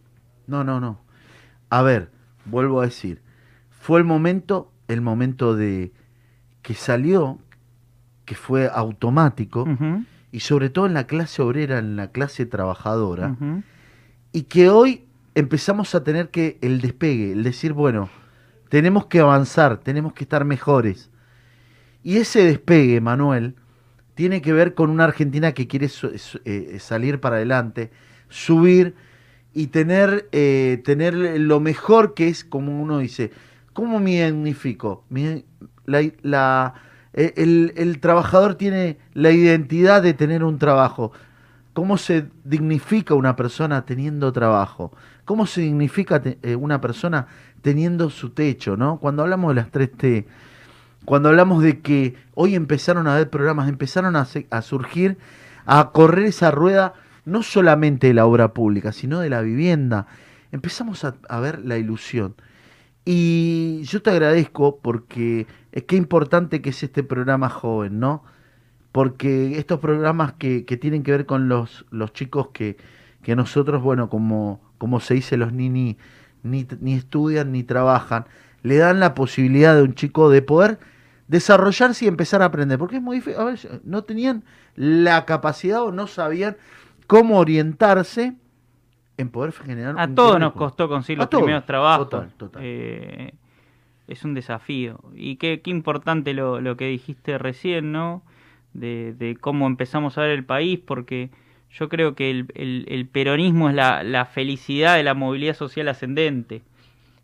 No, 0.48 0.64
no, 0.64 0.80
no. 0.80 1.00
A 1.70 1.82
ver, 1.82 2.10
vuelvo 2.46 2.82
a 2.82 2.86
decir, 2.86 3.22
fue 3.70 4.00
el 4.00 4.06
momento, 4.06 4.72
el 4.88 5.02
momento 5.02 5.56
de 5.56 5.92
que 6.62 6.74
salió, 6.74 7.40
que 8.26 8.36
fue 8.36 8.70
automático, 8.74 9.68
y 10.32 10.40
sobre 10.42 10.70
todo 10.70 10.86
en 10.86 10.94
la 10.94 11.08
clase 11.08 11.42
obrera, 11.42 11.80
en 11.80 11.96
la 11.96 12.12
clase 12.12 12.46
trabajadora, 12.46 13.36
y 14.32 14.44
que 14.44 14.70
hoy 14.70 15.04
empezamos 15.36 15.94
a 15.96 16.04
tener 16.04 16.30
que 16.30 16.58
el 16.62 16.82
despegue, 16.82 17.34
el 17.34 17.44
decir, 17.44 17.74
bueno, 17.74 18.10
tenemos 18.70 19.08
que 19.08 19.20
avanzar, 19.20 19.78
tenemos 19.78 20.14
que 20.14 20.24
estar 20.24 20.46
mejores. 20.46 21.10
Y 22.04 22.18
ese 22.18 22.44
despegue, 22.44 23.02
Manuel, 23.02 23.56
tiene 24.16 24.42
que 24.42 24.54
ver 24.54 24.74
con 24.74 24.90
una 24.90 25.04
Argentina 25.06 25.52
que 25.54 25.68
quiere 25.68 25.90
eh, 26.46 26.78
salir 26.80 27.20
para 27.20 27.36
adelante, 27.38 27.92
subir 28.30 28.96
y 29.54 29.68
tener, 29.68 30.30
eh, 30.32 30.82
tener 30.86 31.14
lo 31.14 31.60
mejor 31.60 32.14
que 32.14 32.30
es, 32.30 32.46
como 32.46 32.82
uno 32.82 33.00
dice, 33.00 33.32
¿cómo 33.74 34.00
me 34.00 35.44
la- 35.86 36.12
la- 36.22 36.74
el, 37.14 37.74
el 37.76 38.00
trabajador 38.00 38.56
tiene 38.56 38.98
la 39.14 39.32
identidad 39.32 40.02
de 40.02 40.14
tener 40.14 40.44
un 40.44 40.60
trabajo. 40.60 41.12
¿Cómo 41.74 41.98
se 41.98 42.26
dignifica 42.44 43.14
una 43.14 43.36
persona 43.36 43.86
teniendo 43.86 44.34
trabajo? 44.34 44.92
¿Cómo 45.24 45.46
se 45.46 45.62
dignifica 45.62 46.22
eh, 46.24 46.56
una 46.56 46.82
persona 46.82 47.28
teniendo 47.62 48.10
su 48.10 48.32
techo? 48.32 48.76
¿no? 48.76 48.98
Cuando 48.98 49.24
hablamos 49.24 49.56
de 49.56 49.62
las 49.62 49.72
3T, 49.72 50.26
cuando 51.06 51.30
hablamos 51.30 51.64
de 51.64 51.80
que 51.80 52.16
hoy 52.36 52.56
empezaron 52.56 53.08
a 53.08 53.16
haber 53.16 53.30
programas, 53.30 53.70
empezaron 53.70 54.18
a, 54.18 54.28
a 54.50 54.62
surgir, 54.62 55.18
a 55.66 55.92
correr 55.92 56.26
esa 56.26 56.52
rueda, 56.52 56.94
no 57.24 57.42
solamente 57.42 58.08
de 58.08 58.14
la 58.16 58.26
obra 58.26 58.54
pública, 58.54 58.92
sino 58.92 59.20
de 59.20 59.30
la 59.30 59.42
vivienda, 59.42 60.08
empezamos 60.52 61.06
a, 61.06 61.16
a 61.30 61.40
ver 61.40 61.60
la 61.60 61.78
ilusión. 61.78 62.36
Y 63.06 63.82
yo 63.84 64.02
te 64.02 64.12
agradezco 64.12 64.80
porque 64.80 65.48
es 65.72 65.84
que 65.84 65.96
importante 65.96 66.62
que 66.62 66.70
es 66.70 66.84
este 66.84 67.04
programa 67.04 67.50
joven, 67.50 68.00
¿no? 68.00 68.24
Porque 68.92 69.58
estos 69.58 69.80
programas 69.80 70.34
que, 70.34 70.66
que 70.66 70.78
tienen 70.78 71.04
que 71.04 71.12
ver 71.12 71.26
con 71.26 71.50
los, 71.50 71.86
los 71.90 72.14
chicos 72.14 72.50
que, 72.54 72.78
que 73.24 73.36
nosotros, 73.36 73.82
bueno, 73.82 74.10
como, 74.10 74.62
como 74.78 75.00
se 75.00 75.16
dice, 75.16 75.38
los 75.38 75.54
nini 75.54 75.98
ni, 76.44 76.68
ni 76.80 76.94
estudian 76.94 77.52
ni 77.52 77.64
trabajan, 77.64 78.26
le 78.64 78.78
dan 78.78 79.00
la 79.00 79.14
posibilidad 79.16 79.76
de 79.76 79.84
un 79.84 79.96
chico 79.96 80.30
de 80.30 80.42
poder 80.42 80.80
desarrollarse 81.28 82.06
y 82.06 82.08
empezar 82.08 82.42
a 82.42 82.46
aprender. 82.46 82.78
Porque 82.78 82.98
es 82.98 83.02
muy 83.02 83.18
difícil, 83.18 83.40
a 83.40 83.46
ver, 83.46 83.82
no 83.84 84.04
tenían 84.04 84.44
la 84.76 85.26
capacidad 85.26 85.82
o 85.84 85.92
no 85.92 86.08
sabían 86.08 86.58
cómo 87.08 87.40
orientarse 87.40 88.36
en 89.22 89.30
poder 89.30 89.52
generar 89.54 89.96
A 89.98 90.08
todos 90.14 90.40
nos 90.40 90.54
costó 90.54 90.88
conseguir 90.90 91.20
los 91.20 91.30
todos, 91.30 91.44
primeros 91.44 91.66
trabajos. 91.66 92.10
total, 92.10 92.32
total. 92.38 92.62
Eh, 92.66 93.34
es 94.08 94.26
un 94.26 94.34
desafío. 94.34 95.00
Y 95.16 95.38
qué, 95.38 95.62
qué 95.62 95.70
importante 95.72 96.34
lo, 96.34 96.60
lo 96.60 96.76
que 96.78 96.88
dijiste 96.88 97.38
recién, 97.38 97.92
¿no? 97.92 98.24
De, 98.74 99.14
de 99.18 99.36
cómo 99.38 99.68
empezamos 99.68 100.18
a 100.18 100.22
ver 100.22 100.32
el 100.32 100.44
país, 100.46 100.80
porque 100.86 101.30
yo 101.72 101.88
creo 101.90 102.16
que 102.16 102.30
el, 102.30 102.48
el- 102.56 102.86
el 102.90 103.06
peronismo 103.08 103.70
es 103.70 103.76
la, 103.76 104.04
la 104.04 104.26
felicidad 104.26 104.96
de 104.98 105.04
la 105.04 105.14
movilidad 105.14 105.56
social 105.56 105.88
ascendente. 105.88 106.62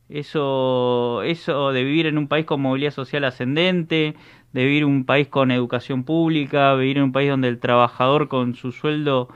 Eso, 0.10 1.22
eso 1.24 1.74
de 1.74 1.84
vivir 1.84 2.06
en 2.06 2.18
un 2.18 2.28
país 2.30 2.46
con 2.46 2.62
movilidad 2.62 2.92
social 2.92 3.26
ascendente, 3.26 4.16
de 4.54 4.64
vivir 4.66 4.84
en 4.84 4.90
un 4.90 5.04
país 5.06 5.28
con 5.28 5.52
educación 5.52 6.04
pública, 6.06 6.74
vivir 6.76 6.98
en 6.98 7.04
un 7.04 7.12
país 7.12 7.30
donde 7.30 7.50
el 7.50 7.60
trabajador 7.60 8.30
con 8.30 8.56
su 8.56 8.72
sueldo 8.72 9.28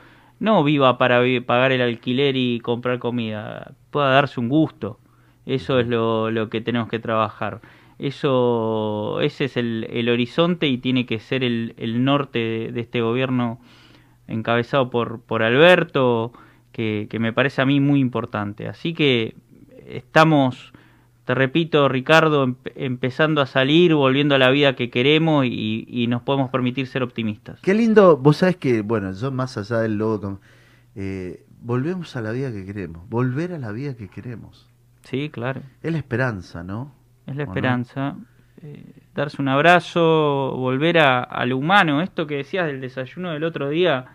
no 0.41 0.63
viva 0.63 0.97
para 0.97 1.21
pagar 1.45 1.71
el 1.71 1.82
alquiler 1.82 2.36
y 2.36 2.60
comprar 2.62 2.97
comida, 2.97 3.75
pueda 3.91 4.10
darse 4.10 4.39
un 4.39 4.49
gusto. 4.49 4.99
Eso 5.45 5.80
es 5.80 5.88
lo, 5.88 6.49
que 6.49 6.62
tenemos 6.62 6.89
que 6.89 6.97
trabajar. 6.97 7.62
Eso, 7.99 9.21
ese 9.21 9.45
es 9.45 9.56
el, 9.56 10.10
horizonte 10.10 10.67
y 10.67 10.80
tiene 10.80 11.06
que 11.06 11.19
ser 11.19 11.43
el, 11.43 12.04
norte 12.04 12.71
de, 12.71 12.82
este 12.82 13.01
gobierno 13.01 13.60
encabezado 14.27 14.89
por, 14.89 15.21
por 15.21 15.43
Alberto, 15.43 16.34
que 16.71 17.08
me 17.19 17.34
parece 17.34 17.62
a 17.62 17.67
mí 17.67 17.80
muy 17.80 17.99
importante. 17.99 18.67
Así 18.67 18.95
que 18.95 19.36
estamos, 19.86 20.73
te 21.25 21.36
repito, 21.36 21.88
Ricardo, 21.88 22.43
em- 22.43 22.55
empezando 22.75 23.41
a 23.41 23.45
salir, 23.45 23.93
volviendo 23.93 24.36
a 24.36 24.38
la 24.38 24.49
vida 24.49 24.75
que 24.75 24.89
queremos 24.89 25.45
y, 25.45 25.86
y 25.88 26.07
nos 26.07 26.21
podemos 26.23 26.49
permitir 26.49 26.88
ser 26.88 27.03
optimistas. 27.03 27.60
Qué 27.62 27.73
lindo, 27.73 28.17
vos 28.17 28.38
sabés 28.38 28.57
que, 28.57 28.81
bueno, 28.81 29.12
yo 29.13 29.31
más 29.31 29.57
allá 29.57 29.79
del 29.79 29.97
logo, 29.97 30.39
eh, 30.95 31.45
volvemos 31.62 32.15
a 32.15 32.21
la 32.21 32.31
vida 32.31 32.51
que 32.51 32.65
queremos, 32.65 33.07
volver 33.10 33.53
a 33.53 33.60
la 33.60 33.71
vida 33.71 33.95
que 33.95 34.07
queremos. 34.10 34.67
Sí, 35.03 35.29
claro. 35.29 35.62
Es 35.84 35.91
la 35.91 35.97
esperanza, 35.99 36.63
¿no? 36.63 36.93
Es 37.27 37.36
la 37.36 37.43
esperanza. 37.43 38.15
eh, 38.63 38.84
darse 39.15 39.41
un 39.41 39.47
abrazo, 39.47 40.53
volver 40.57 40.99
a, 40.99 41.21
a 41.21 41.45
lo 41.45 41.57
humano. 41.57 42.01
Esto 42.01 42.27
que 42.27 42.36
decías 42.38 42.67
del 42.67 42.79
desayuno 42.81 43.31
del 43.31 43.43
otro 43.43 43.69
día. 43.69 44.05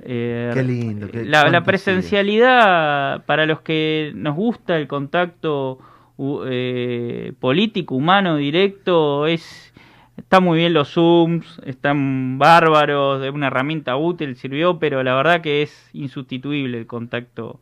eh, 0.00 0.50
Qué 0.52 0.62
lindo, 0.62 1.08
qué- 1.10 1.24
la, 1.24 1.48
la 1.48 1.62
presencialidad, 1.64 3.24
para 3.24 3.46
los 3.46 3.60
que 3.60 4.12
nos 4.14 4.36
gusta 4.36 4.76
el 4.76 4.88
contacto 4.88 5.78
eh, 6.18 7.32
político, 7.40 7.94
humano, 7.94 8.36
directo, 8.36 9.26
es. 9.26 9.72
Está 10.16 10.40
muy 10.40 10.58
bien 10.58 10.74
los 10.74 10.92
Zooms, 10.92 11.60
están 11.64 12.38
bárbaros, 12.38 13.24
es 13.24 13.32
una 13.32 13.46
herramienta 13.46 13.96
útil, 13.96 14.36
sirvió, 14.36 14.78
pero 14.78 15.02
la 15.02 15.14
verdad 15.14 15.40
que 15.40 15.62
es 15.62 15.88
insustituible 15.94 16.78
el 16.78 16.86
contacto 16.86 17.58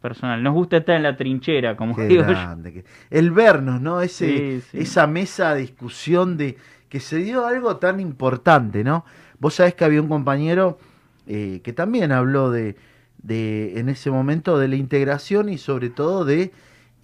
personal. 0.00 0.42
Nos 0.42 0.54
gusta 0.54 0.78
estar 0.78 0.96
en 0.96 1.02
la 1.02 1.16
trinchera, 1.16 1.76
como 1.76 1.94
Qué 1.94 2.06
digo 2.06 2.22
yo. 2.22 2.28
grande. 2.28 2.84
El 3.10 3.30
vernos, 3.32 3.80
¿no? 3.82 4.00
Ese, 4.00 4.60
Sí, 4.60 4.60
sí. 4.70 4.78
Esa 4.78 5.06
mesa 5.06 5.54
de 5.54 5.60
discusión 5.60 6.36
de 6.38 6.56
que 6.88 7.00
se 7.00 7.18
dio 7.18 7.46
algo 7.46 7.76
tan 7.76 8.00
importante, 8.00 8.82
¿no? 8.82 9.04
Vos 9.38 9.54
sabés 9.54 9.74
que 9.74 9.84
había 9.84 10.00
un 10.00 10.08
compañero 10.08 10.78
eh, 11.26 11.60
que 11.62 11.72
también 11.74 12.12
habló 12.12 12.50
de, 12.50 12.76
de, 13.22 13.78
en 13.78 13.88
ese 13.90 14.10
momento, 14.10 14.58
de 14.58 14.68
la 14.68 14.76
integración 14.76 15.48
y 15.50 15.58
sobre 15.58 15.90
todo 15.90 16.24
de 16.24 16.50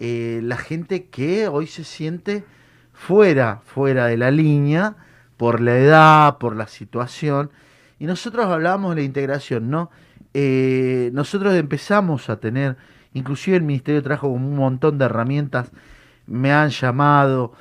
eh, 0.03 0.41
la 0.43 0.57
gente 0.57 1.05
que 1.05 1.47
hoy 1.47 1.67
se 1.67 1.85
siente 1.85 2.43
fuera, 2.95 3.61
fuera 3.67 4.07
de 4.07 4.17
la 4.17 4.31
línea, 4.31 4.97
por 5.37 5.61
la 5.61 5.77
edad, 5.77 6.39
por 6.39 6.57
la 6.57 6.67
situación. 6.69 7.51
Y 7.99 8.07
nosotros 8.07 8.47
hablábamos 8.47 8.95
de 8.95 9.03
la 9.03 9.07
integración, 9.07 9.69
¿no? 9.69 9.91
Eh, 10.33 11.11
nosotros 11.13 11.55
empezamos 11.55 12.31
a 12.31 12.41
tener, 12.41 12.79
inclusive 13.13 13.59
el 13.59 13.63
Ministerio 13.63 14.03
trajo 14.03 14.29
un 14.29 14.57
montón 14.57 14.97
de 14.97 15.05
herramientas, 15.05 15.71
me 16.27 16.51
han 16.51 16.71
llamado, 16.71 17.53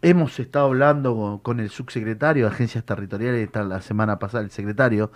hemos 0.00 0.38
estado 0.38 0.66
hablando 0.66 1.16
con, 1.16 1.38
con 1.38 1.58
el 1.58 1.68
subsecretario 1.68 2.44
de 2.44 2.52
Agencias 2.52 2.84
Territoriales, 2.84 3.44
está 3.44 3.64
la 3.64 3.80
semana 3.80 4.20
pasada 4.20 4.44
el 4.44 4.52
secretario, 4.52 5.10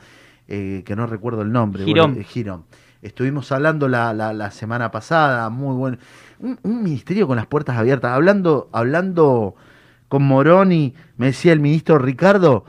eh, 0.49 0.83
que 0.85 0.97
no 0.97 1.07
recuerdo 1.07 1.43
el 1.43 1.53
nombre. 1.53 1.85
Girón. 1.85 2.15
bueno, 2.15 2.21
eh, 2.23 2.25
Girón. 2.25 2.65
Estuvimos 3.03 3.51
hablando 3.51 3.89
la, 3.89 4.13
la, 4.15 4.33
la 4.33 4.51
semana 4.53 4.91
pasada, 4.91 5.49
muy 5.51 5.75
bueno. 5.75 5.99
Un, 6.43 6.59
un 6.63 6.83
ministerio 6.83 7.27
con 7.27 7.37
las 7.37 7.47
puertas 7.47 7.79
abiertas, 7.79 8.13
hablando, 8.13 8.69
hablando 8.73 9.55
con 10.09 10.25
Moroni, 10.25 10.95
me 11.17 11.27
decía 11.27 11.53
el 11.55 11.61
ministro 11.61 11.99
Ricardo, 11.99 12.65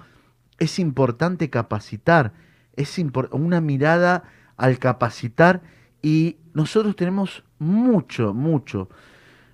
es 0.59 0.79
importante 0.79 1.49
capacitar, 1.49 2.33
es 2.75 2.97
impor- 2.99 3.29
una 3.31 3.59
mirada 3.59 4.23
al 4.55 4.77
capacitar 4.79 5.61
y 6.01 6.37
nosotros 6.53 6.95
tenemos 6.95 7.43
mucho, 7.59 8.33
mucho, 8.33 8.89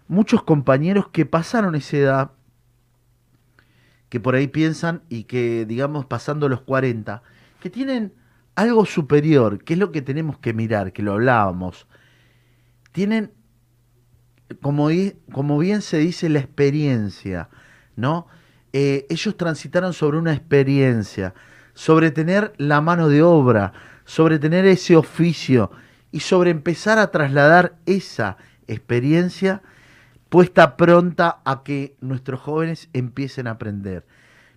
muchos 0.07 0.43
compañeros 0.43 1.07
que 1.07 1.25
pasaron 1.25 1.75
esa 1.75 1.97
edad, 1.97 2.31
que 4.09 4.19
por 4.19 4.35
ahí 4.35 4.47
piensan 4.47 5.01
y 5.07 5.23
que, 5.23 5.65
digamos, 5.65 6.05
pasando 6.05 6.49
los 6.49 6.61
40, 6.61 7.23
que 7.61 7.69
tienen 7.69 8.13
algo 8.55 8.85
superior, 8.85 9.63
que 9.63 9.73
es 9.73 9.79
lo 9.79 9.91
que 9.91 10.01
tenemos 10.01 10.37
que 10.39 10.53
mirar, 10.53 10.91
que 10.91 11.03
lo 11.03 11.13
hablábamos. 11.13 11.87
Tienen, 12.91 13.31
como, 14.61 14.89
como 15.31 15.57
bien 15.59 15.81
se 15.81 15.97
dice, 15.97 16.29
la 16.29 16.39
experiencia, 16.39 17.49
¿no? 17.95 18.27
Eh, 18.73 19.05
ellos 19.09 19.35
transitaron 19.37 19.93
sobre 19.93 20.17
una 20.17 20.33
experiencia, 20.33 21.33
sobre 21.73 22.11
tener 22.11 22.53
la 22.57 22.81
mano 22.81 23.09
de 23.09 23.23
obra, 23.23 23.73
sobre 24.05 24.39
tener 24.39 24.65
ese 24.65 24.95
oficio 24.95 25.71
y 26.11 26.19
sobre 26.19 26.51
empezar 26.51 26.99
a 26.99 27.11
trasladar 27.11 27.75
esa 27.85 28.37
experiencia 28.67 29.61
puesta 30.29 30.77
pronta 30.77 31.39
a 31.45 31.63
que 31.63 31.95
nuestros 32.01 32.39
jóvenes 32.39 32.89
empiecen 32.93 33.47
a 33.47 33.51
aprender. 33.51 34.05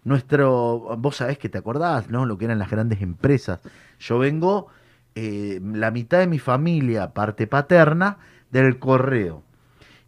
Nuestro, 0.04 0.96
vos 0.98 1.16
sabés 1.16 1.38
que 1.38 1.48
te 1.48 1.58
acordás, 1.58 2.10
¿no? 2.10 2.26
Lo 2.26 2.36
que 2.36 2.46
eran 2.46 2.58
las 2.58 2.70
grandes 2.70 3.00
empresas. 3.00 3.60
Yo 3.98 4.18
vengo, 4.18 4.66
eh, 5.14 5.60
la 5.62 5.90
mitad 5.90 6.18
de 6.18 6.26
mi 6.26 6.38
familia, 6.38 7.14
parte 7.14 7.46
paterna, 7.46 8.18
del 8.50 8.78
correo 8.78 9.44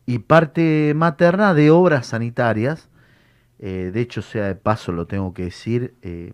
y 0.06 0.18
parte 0.18 0.92
materna 0.94 1.54
de 1.54 1.70
obras 1.70 2.06
sanitarias. 2.08 2.88
Eh, 3.58 3.90
de 3.94 4.00
hecho, 4.00 4.20
sea 4.22 4.46
de 4.46 4.54
paso, 4.54 4.92
lo 4.92 5.06
tengo 5.06 5.32
que 5.32 5.44
decir, 5.44 5.94
eh, 6.02 6.32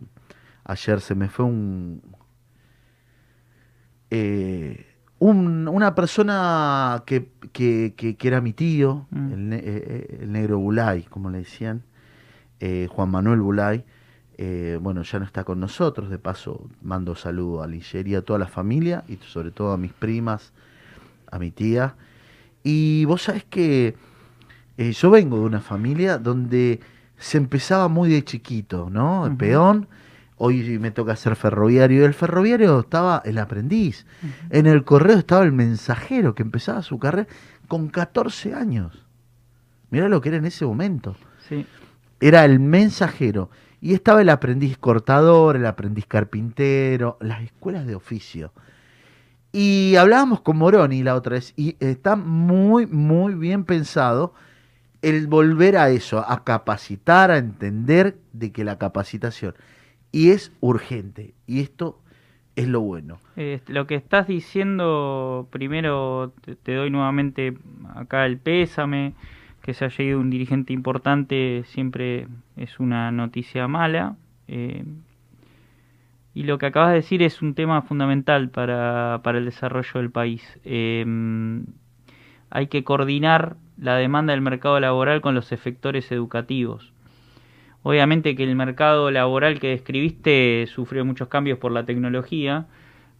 ayer 0.64 1.00
se 1.00 1.14
me 1.14 1.28
fue 1.28 1.44
un, 1.44 2.02
eh, 4.10 4.86
un- 5.18 5.68
una 5.68 5.94
persona 5.94 7.02
que, 7.06 7.30
que- 7.52 7.94
que- 7.96 8.16
que 8.16 8.28
era 8.28 8.40
mi 8.40 8.52
tío, 8.52 9.06
Mm. 9.10 9.32
el, 9.32 9.48
ne- 9.48 10.16
el 10.20 10.32
negro 10.32 10.58
Bulay, 10.58 11.02
como 11.04 11.30
le 11.30 11.38
decían, 11.38 11.82
Juan 12.90 13.10
Manuel 13.10 13.40
Bulay, 13.40 13.84
bueno, 14.80 15.02
ya 15.02 15.18
no 15.18 15.24
está 15.24 15.44
con 15.44 15.60
nosotros, 15.60 16.10
de 16.10 16.18
paso 16.18 16.68
mando 16.82 17.14
saludo 17.14 17.62
a 17.62 17.66
Ligeria, 17.66 18.18
a 18.18 18.22
toda 18.22 18.38
la 18.38 18.48
familia 18.48 19.02
y 19.08 19.16
sobre 19.16 19.50
todo 19.50 19.72
a 19.72 19.76
mis 19.78 19.92
primas, 19.94 20.52
a 21.30 21.38
mi 21.38 21.50
tía. 21.50 21.94
Y 22.62 23.04
vos 23.06 23.22
sabés 23.22 23.44
que 23.44 23.96
eh, 24.76 24.92
yo 24.92 25.10
vengo 25.10 25.38
de 25.38 25.44
una 25.44 25.60
familia 25.60 26.18
donde 26.18 26.80
se 27.18 27.38
empezaba 27.38 27.88
muy 27.88 28.10
de 28.10 28.24
chiquito, 28.24 28.88
¿no? 28.90 29.26
El 29.26 29.36
peón. 29.36 29.88
Hoy 30.36 30.78
me 30.78 30.90
toca 30.90 31.16
ser 31.16 31.36
ferroviario. 31.36 32.00
Y 32.00 32.04
el 32.04 32.14
ferroviario 32.14 32.80
estaba 32.80 33.20
el 33.26 33.36
aprendiz. 33.36 34.06
En 34.48 34.66
el 34.66 34.84
correo 34.84 35.18
estaba 35.18 35.44
el 35.44 35.52
mensajero 35.52 36.34
que 36.34 36.42
empezaba 36.42 36.80
su 36.82 36.98
carrera 36.98 37.28
con 37.68 37.88
14 37.88 38.54
años. 38.54 39.04
Mirá 39.90 40.08
lo 40.08 40.22
que 40.22 40.30
era 40.30 40.38
en 40.38 40.46
ese 40.46 40.64
momento. 40.64 41.14
Sí. 41.46 41.66
Era 42.20 42.46
el 42.46 42.58
mensajero. 42.58 43.50
Y 43.82 43.92
estaba 43.92 44.22
el 44.22 44.30
aprendiz 44.30 44.78
cortador, 44.78 45.56
el 45.56 45.66
aprendiz 45.66 46.06
carpintero, 46.06 47.18
las 47.20 47.42
escuelas 47.42 47.86
de 47.86 47.94
oficio. 47.94 48.52
Y 49.52 49.96
hablábamos 49.96 50.40
con 50.42 50.58
Moroni 50.58 51.02
la 51.02 51.16
otra 51.16 51.34
vez 51.34 51.52
y 51.56 51.76
está 51.80 52.14
muy, 52.16 52.86
muy 52.86 53.34
bien 53.34 53.64
pensado 53.64 54.32
el 55.02 55.26
volver 55.26 55.76
a 55.76 55.90
eso, 55.90 56.18
a 56.18 56.44
capacitar, 56.44 57.30
a 57.30 57.38
entender 57.38 58.18
de 58.32 58.52
que 58.52 58.64
la 58.64 58.78
capacitación 58.78 59.54
y 60.12 60.30
es 60.30 60.52
urgente 60.60 61.34
y 61.46 61.60
esto 61.60 62.00
es 62.56 62.68
lo 62.68 62.80
bueno. 62.80 63.18
Lo 63.68 63.86
que 63.86 63.94
estás 63.94 64.26
diciendo, 64.26 65.48
primero 65.50 66.32
te, 66.42 66.56
te 66.56 66.74
doy 66.74 66.90
nuevamente 66.90 67.56
acá 67.94 68.26
el 68.26 68.38
pésame, 68.38 69.14
que 69.62 69.74
se 69.74 69.84
haya 69.84 70.04
ido 70.04 70.20
un 70.20 70.30
dirigente 70.30 70.72
importante 70.72 71.64
siempre 71.66 72.28
es 72.56 72.78
una 72.80 73.10
noticia 73.12 73.68
mala. 73.68 74.16
eh, 74.48 74.84
y 76.40 76.44
lo 76.44 76.56
que 76.56 76.64
acabas 76.64 76.88
de 76.88 76.94
decir 76.94 77.22
es 77.22 77.42
un 77.42 77.54
tema 77.54 77.82
fundamental 77.82 78.48
para, 78.48 79.20
para 79.22 79.36
el 79.36 79.44
desarrollo 79.44 80.00
del 80.00 80.10
país. 80.10 80.58
Eh, 80.64 81.04
hay 82.48 82.66
que 82.68 82.82
coordinar 82.82 83.58
la 83.76 83.96
demanda 83.96 84.32
del 84.32 84.40
mercado 84.40 84.80
laboral 84.80 85.20
con 85.20 85.34
los 85.34 85.52
efectores 85.52 86.10
educativos. 86.10 86.94
Obviamente 87.82 88.36
que 88.36 88.44
el 88.44 88.56
mercado 88.56 89.10
laboral 89.10 89.60
que 89.60 89.68
describiste 89.68 90.66
sufrió 90.66 91.04
muchos 91.04 91.28
cambios 91.28 91.58
por 91.58 91.72
la 91.72 91.84
tecnología, 91.84 92.64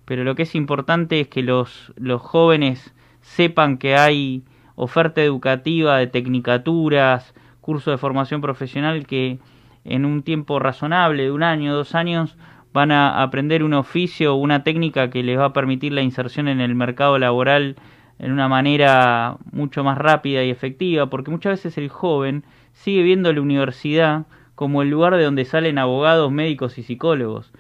pero 0.07 0.25
lo 0.25 0.35
que 0.35 0.45
es 0.45 0.55
importante 0.55 1.21
es 1.21 1.29
que 1.29 1.43
los, 1.43 1.93
los 1.97 2.23
jóvenes 2.23 2.95
sepan 3.21 3.77
que 3.77 3.97
hay 3.97 4.45
oferta 4.77 5.21
educativa 5.21 5.99
de 5.99 6.07
tecnicaturas, 6.07 7.35
cursos 7.61 7.93
de 7.93 7.99
formación 7.99 8.41
profesional 8.41 9.07
que 9.07 9.41
en 9.85 10.07
un 10.07 10.23
tiempo 10.23 10.59
razonable, 10.59 11.25
de 11.25 11.33
un 11.33 11.43
año, 11.43 11.75
dos 11.75 11.95
años, 11.95 12.39
van 12.73 12.93
a 12.93 13.23
aprender 13.23 13.63
un 13.63 13.75
oficio 13.75 14.35
una 14.35 14.63
técnica 14.63 15.11
que 15.11 15.23
les 15.23 15.39
va 15.39 15.47
a 15.47 15.53
permitir 15.53 15.93
la 15.93 16.03
inserción 16.03 16.49
en 16.49 16.61
el 16.61 16.75
mercado 16.75 17.19
laboral 17.19 17.77
en 18.19 18.33
una 18.33 18.49
manera 18.49 19.39
mucho 19.51 19.83
más 19.83 19.97
rápida 19.97 20.45
y 20.45 20.51
efectiva, 20.51 21.09
porque 21.09 21.31
muchas 21.31 21.53
veces 21.53 21.79
el 21.79 21.89
joven 21.89 22.45
sigue 22.73 23.03
viendo 23.03 23.33
la 23.33 23.41
universidad 23.41 24.27
como 24.55 24.83
el 24.83 24.91
lugar 24.91 25.17
de 25.17 25.25
donde 25.25 25.47
salen 25.47 25.79
abogados, 25.79 26.31
médicos 26.31 26.77
y 26.77 26.83
psicólogos. 26.83 27.51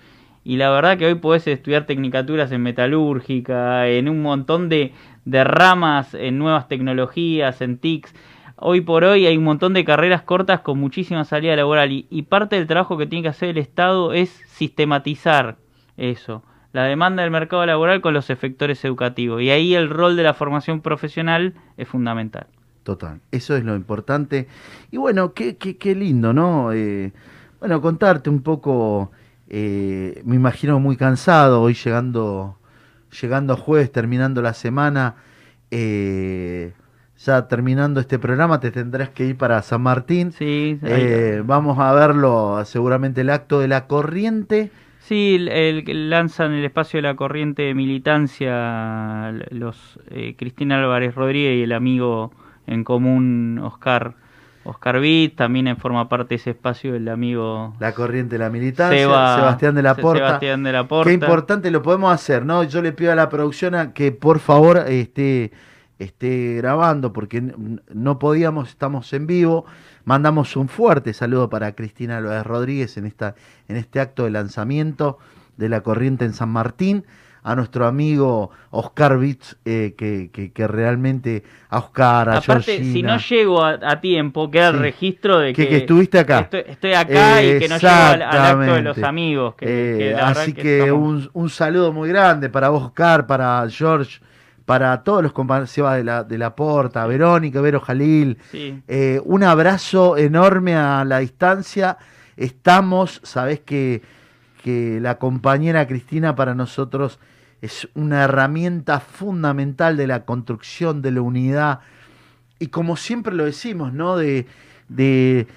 Y 0.44 0.56
la 0.56 0.70
verdad 0.70 0.98
que 0.98 1.06
hoy 1.06 1.14
podés 1.14 1.46
estudiar 1.46 1.86
tecnicaturas 1.86 2.52
en 2.52 2.62
metalúrgica, 2.62 3.88
en 3.88 4.08
un 4.08 4.20
montón 4.20 4.68
de, 4.68 4.92
de 5.24 5.44
ramas, 5.44 6.14
en 6.14 6.38
nuevas 6.38 6.68
tecnologías, 6.68 7.60
en 7.62 7.78
TICs. 7.78 8.14
Hoy 8.62 8.82
por 8.82 9.04
hoy 9.04 9.24
hay 9.24 9.38
un 9.38 9.44
montón 9.44 9.72
de 9.72 9.86
carreras 9.86 10.20
cortas 10.20 10.60
con 10.60 10.78
muchísima 10.78 11.24
salida 11.24 11.56
laboral 11.56 11.90
y, 11.92 12.22
parte 12.24 12.56
del 12.56 12.66
trabajo 12.66 12.98
que 12.98 13.06
tiene 13.06 13.22
que 13.22 13.30
hacer 13.30 13.48
el 13.48 13.58
Estado 13.58 14.12
es 14.12 14.28
sistematizar 14.48 15.56
eso, 15.96 16.44
la 16.74 16.84
demanda 16.84 17.22
del 17.22 17.30
mercado 17.30 17.64
laboral 17.64 18.02
con 18.02 18.12
los 18.12 18.28
efectores 18.28 18.84
educativos. 18.84 19.40
Y 19.40 19.48
ahí 19.48 19.74
el 19.74 19.88
rol 19.88 20.14
de 20.14 20.24
la 20.24 20.34
formación 20.34 20.82
profesional 20.82 21.54
es 21.78 21.88
fundamental. 21.88 22.48
Total, 22.82 23.20
eso 23.30 23.56
es 23.56 23.64
lo 23.64 23.74
importante. 23.74 24.46
Y 24.90 24.98
bueno, 24.98 25.32
qué, 25.32 25.56
qué, 25.56 25.78
qué 25.78 25.94
lindo, 25.94 26.34
¿no? 26.34 26.70
Eh, 26.74 27.12
bueno, 27.60 27.80
contarte 27.80 28.28
un 28.28 28.42
poco, 28.42 29.10
eh, 29.48 30.20
me 30.26 30.36
imagino 30.36 30.78
muy 30.80 30.98
cansado, 30.98 31.62
hoy 31.62 31.72
llegando, 31.72 32.58
llegando 33.22 33.54
a 33.54 33.56
jueves, 33.56 33.90
terminando 33.90 34.42
la 34.42 34.52
semana, 34.52 35.14
eh, 35.70 36.74
ya 37.24 37.46
terminando 37.48 38.00
este 38.00 38.18
programa, 38.18 38.60
te 38.60 38.70
tendrás 38.70 39.10
que 39.10 39.26
ir 39.26 39.36
para 39.36 39.60
San 39.62 39.82
Martín. 39.82 40.32
Sí, 40.32 40.78
Eh, 40.82 41.42
vamos 41.44 41.78
a 41.78 41.92
verlo, 41.92 42.62
seguramente 42.64 43.20
el 43.20 43.30
acto 43.30 43.60
de 43.60 43.68
la 43.68 43.86
corriente. 43.86 44.70
Sí, 45.00 45.36
el, 45.38 45.48
el- 45.48 46.10
lanzan 46.10 46.52
el 46.52 46.64
espacio 46.64 46.98
de 46.98 47.02
la 47.02 47.16
corriente 47.16 47.62
de 47.62 47.74
militancia 47.74 49.32
los 49.50 49.98
eh, 50.10 50.34
Cristina 50.36 50.78
Álvarez 50.78 51.14
Rodríguez 51.14 51.58
y 51.58 51.62
el 51.62 51.72
amigo 51.72 52.32
en 52.66 52.84
común 52.84 53.58
Oscar 53.62 54.14
Oscar 54.62 55.00
Vitt, 55.00 55.36
también 55.36 55.74
forma 55.78 56.08
parte 56.08 56.30
de 56.30 56.34
ese 56.36 56.50
espacio 56.50 56.94
el 56.94 57.08
amigo 57.08 57.74
La 57.80 57.92
corriente 57.94 58.36
de 58.36 58.44
la 58.44 58.50
militancia, 58.50 58.98
Seba- 58.98 59.36
Sebastián 59.36 59.74
de 59.74 59.82
la 59.82 59.94
Porta. 59.94 60.26
Sebastián 60.26 60.62
de 60.62 60.72
la 60.72 60.86
Porta. 60.86 61.08
Qué 61.08 61.14
importante 61.14 61.70
lo 61.70 61.82
podemos 61.82 62.12
hacer, 62.12 62.44
¿no? 62.44 62.62
Yo 62.64 62.82
le 62.82 62.92
pido 62.92 63.10
a 63.10 63.14
la 63.14 63.28
producción 63.30 63.74
a 63.74 63.92
que 63.94 64.12
por 64.12 64.38
favor 64.38 64.84
esté, 64.86 65.50
esté 66.04 66.54
grabando 66.56 67.12
porque 67.12 67.42
no 67.92 68.18
podíamos, 68.18 68.68
estamos 68.70 69.12
en 69.12 69.26
vivo. 69.26 69.64
Mandamos 70.04 70.56
un 70.56 70.68
fuerte 70.68 71.12
saludo 71.12 71.50
para 71.50 71.74
Cristina 71.74 72.16
Álvarez 72.18 72.44
Rodríguez 72.46 72.96
en, 72.96 73.06
esta, 73.06 73.34
en 73.68 73.76
este 73.76 74.00
acto 74.00 74.24
de 74.24 74.30
lanzamiento 74.30 75.18
de 75.56 75.68
la 75.68 75.82
corriente 75.82 76.24
en 76.24 76.32
San 76.32 76.48
Martín. 76.48 77.04
A 77.42 77.54
nuestro 77.56 77.86
amigo 77.86 78.50
Oscar 78.68 79.18
Vitz, 79.18 79.56
eh, 79.64 79.94
que, 79.96 80.28
que, 80.30 80.52
que 80.52 80.68
realmente 80.68 81.42
a 81.70 81.78
Oscar, 81.78 82.28
a 82.28 82.36
Aparte, 82.36 82.64
Georgina, 82.76 82.92
si 82.92 83.02
no 83.02 83.16
llego 83.16 83.64
a, 83.64 83.78
a 83.82 83.98
tiempo, 84.02 84.50
queda 84.50 84.68
el 84.68 84.78
registro 84.78 85.38
de 85.38 85.54
Que- 85.54 85.66
que, 85.66 85.76
estuviste 85.78 86.18
acá. 86.18 86.40
Estoy, 86.40 86.64
estoy 86.66 86.92
acá 86.92 87.42
y 87.42 87.58
que 87.58 87.66
no 87.70 87.78
llego 87.78 87.94
al, 87.94 88.20
al 88.22 88.38
acto 88.60 88.74
de 88.74 88.82
los 88.82 89.02
amigos. 89.02 89.54
Eh, 89.62 90.14
así 90.22 90.52
que 90.52 90.62
que, 90.62 90.78
estamos- 90.80 91.28
un, 91.32 91.42
un 91.44 91.48
saludo 91.48 91.94
muy 91.94 92.10
grande 92.10 92.50
para 92.50 92.68
vos, 92.68 92.82
Oscar, 92.82 93.26
para 93.26 93.66
George, 93.70 94.20
para 94.70 95.02
todos 95.02 95.20
los 95.20 95.32
compañeros 95.32 95.74
de 95.74 96.04
la, 96.04 96.22
de 96.22 96.38
la 96.38 96.54
Porta, 96.54 97.04
Verónica, 97.04 97.60
Vero 97.60 97.80
Jalil. 97.80 98.38
sí. 98.52 98.80
Eh, 98.86 99.20
un 99.24 99.42
abrazo 99.42 100.16
enorme 100.16 100.76
a 100.76 101.04
la 101.04 101.18
distancia. 101.18 101.98
Estamos, 102.36 103.20
sabés 103.24 103.58
que, 103.58 104.00
que 104.62 105.00
la 105.00 105.18
compañera 105.18 105.88
Cristina 105.88 106.36
para 106.36 106.54
nosotros 106.54 107.18
es 107.60 107.88
una 107.94 108.22
herramienta 108.22 109.00
fundamental 109.00 109.96
de 109.96 110.06
la 110.06 110.24
construcción 110.24 111.02
de 111.02 111.10
la 111.10 111.22
unidad. 111.22 111.80
Y 112.60 112.68
como 112.68 112.96
siempre 112.96 113.34
lo 113.34 113.46
decimos, 113.46 113.92
¿no? 113.92 114.16
De, 114.16 114.46
de, 114.88 115.48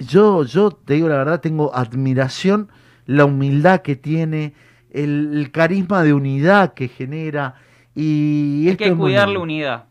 yo, 0.00 0.42
yo 0.42 0.72
te 0.72 0.94
digo 0.94 1.08
la 1.08 1.18
verdad, 1.18 1.40
tengo 1.40 1.72
admiración, 1.76 2.70
la 3.06 3.24
humildad 3.24 3.82
que 3.82 3.94
tiene, 3.94 4.54
el, 4.90 5.30
el 5.32 5.52
carisma 5.52 6.02
de 6.02 6.12
unidad 6.12 6.74
que 6.74 6.88
genera. 6.88 7.54
Y 8.00 8.62
Hay 8.66 8.68
esto 8.72 8.84
que 8.84 8.90
es 8.90 8.96
cuidar 8.96 9.28
la 9.28 9.38
unidad. 9.40 9.84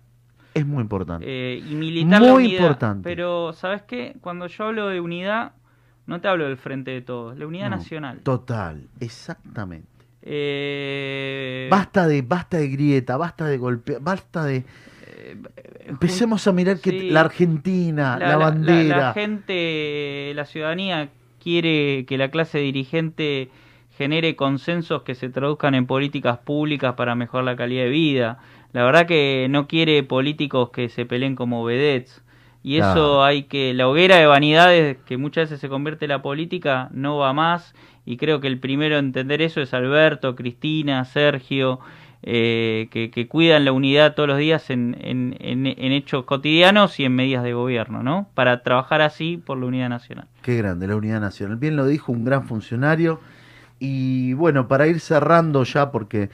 Es 0.54 0.65
muy 0.65 0.82
importante. 0.82 1.26
eh, 1.28 1.58
y 1.60 1.76
militar 1.76 2.22
la 2.22 2.32
Muy 2.34 2.46
unidad. 2.46 2.60
importante. 2.62 3.04
Pero, 3.04 3.54
¿sabes 3.54 3.82
qué? 3.84 4.15
Cuando 4.22 4.48
yo 4.48 4.63
hablo 4.65 4.88
de 4.88 5.00
unidad, 5.02 5.52
no 6.08 6.22
te 6.22 6.28
hablo 6.28 6.46
del 6.46 6.58
frente 6.58 6.91
de 6.91 7.02
todos, 7.02 7.38
la 7.38 7.46
unidad 7.46 7.70
No, 7.70 7.76
nacional. 7.78 8.20
Total, 8.22 8.88
exactamente. 9.00 9.88
Eh, 10.22 11.67
Basta 11.70 12.08
de, 12.08 12.22
basta 12.22 12.58
de 12.58 12.67
grieta, 12.70 13.17
basta 13.17 13.46
de 13.46 13.58
golpe, 13.58 13.98
basta 14.00 14.43
de. 14.46 14.58
eh, 15.06 15.38
Empecemos 15.86 16.48
a 16.48 16.52
mirar 16.54 16.80
que 16.80 16.91
sí. 16.91 17.10
la 17.12 17.22
Argentina, 17.22 18.17
la, 18.17 18.36
bandera. 18.38 18.98
La, 18.98 19.13
gente, 19.13 20.32
la 20.36 20.46
ciudadanía 20.46 21.10
quiere 21.41 22.06
que 22.08 22.17
la 22.17 22.30
clase 22.30 22.60
dirigente 22.60 23.50
genere 23.98 24.36
consensos 24.36 25.02
que 25.02 25.16
se 25.16 25.30
traduzcan 25.30 25.74
en 25.74 25.88
políticas 25.88 26.38
públicas 26.38 26.94
para 26.94 27.16
mejorar 27.16 27.46
la 27.46 27.56
calidad 27.56 27.84
de 27.84 27.90
vida. 27.90 28.40
La 28.72 28.84
verdad 28.84 29.08
que 29.08 29.48
no 29.50 29.68
quiere 29.68 30.04
políticos 30.04 30.70
que 30.70 30.90
se 30.90 31.06
peleen 31.06 31.36
como 31.36 31.64
vedettes. 31.64 32.24
Y 32.64 32.78
eso 32.78 33.24
hay 33.24 33.44
que, 33.44 33.74
la 33.74 33.88
hoguera 33.88 34.18
de 34.18 34.26
vanidades 34.26 34.98
que 35.06 35.18
muchas 35.18 35.46
veces 35.46 35.62
se 35.62 35.70
convierte 35.70 36.06
en 36.06 36.10
la 36.10 36.22
política 36.22 36.90
no 36.92 37.18
va 37.18 37.32
más. 37.34 37.74
Y 38.06 38.18
creo 38.18 38.42
que 38.42 38.48
el 38.48 38.60
primero 38.60 38.98
en 38.98 39.06
entender 39.06 39.42
eso 39.42 39.62
es 39.62 39.74
Alberto, 39.74 40.36
Cristina, 40.36 41.06
Sergio, 41.06 41.80
eh, 42.24 42.90
que, 42.92 43.10
que 43.10 43.28
cuidan 43.28 43.64
la 43.64 43.72
unidad 43.72 44.16
todos 44.16 44.28
los 44.28 44.38
días 44.38 44.70
en, 44.70 44.98
en, 45.00 45.38
en, 45.40 45.66
en 45.66 45.92
hechos 45.94 46.26
cotidianos 46.26 47.00
y 47.00 47.06
en 47.06 47.16
medidas 47.16 47.44
de 47.44 47.54
gobierno, 47.54 48.04
¿no? 48.04 48.28
Para 48.34 48.64
trabajar 48.64 49.02
así 49.02 49.38
por 49.38 49.58
la 49.58 49.66
unidad 49.66 49.90
nacional. 49.90 50.28
Qué 50.42 50.58
grande, 50.58 50.88
la 50.88 50.98
unidad 50.98 51.22
nacional. 51.22 51.58
Bien 51.58 51.76
lo 51.76 51.86
dijo 51.86 52.12
un 52.12 52.26
gran 52.26 52.46
funcionario. 52.48 53.22
Y 53.80 54.34
bueno, 54.34 54.68
para 54.68 54.88
ir 54.88 55.00
cerrando 55.00 55.63
ya, 55.63 55.92
porque 55.92 56.30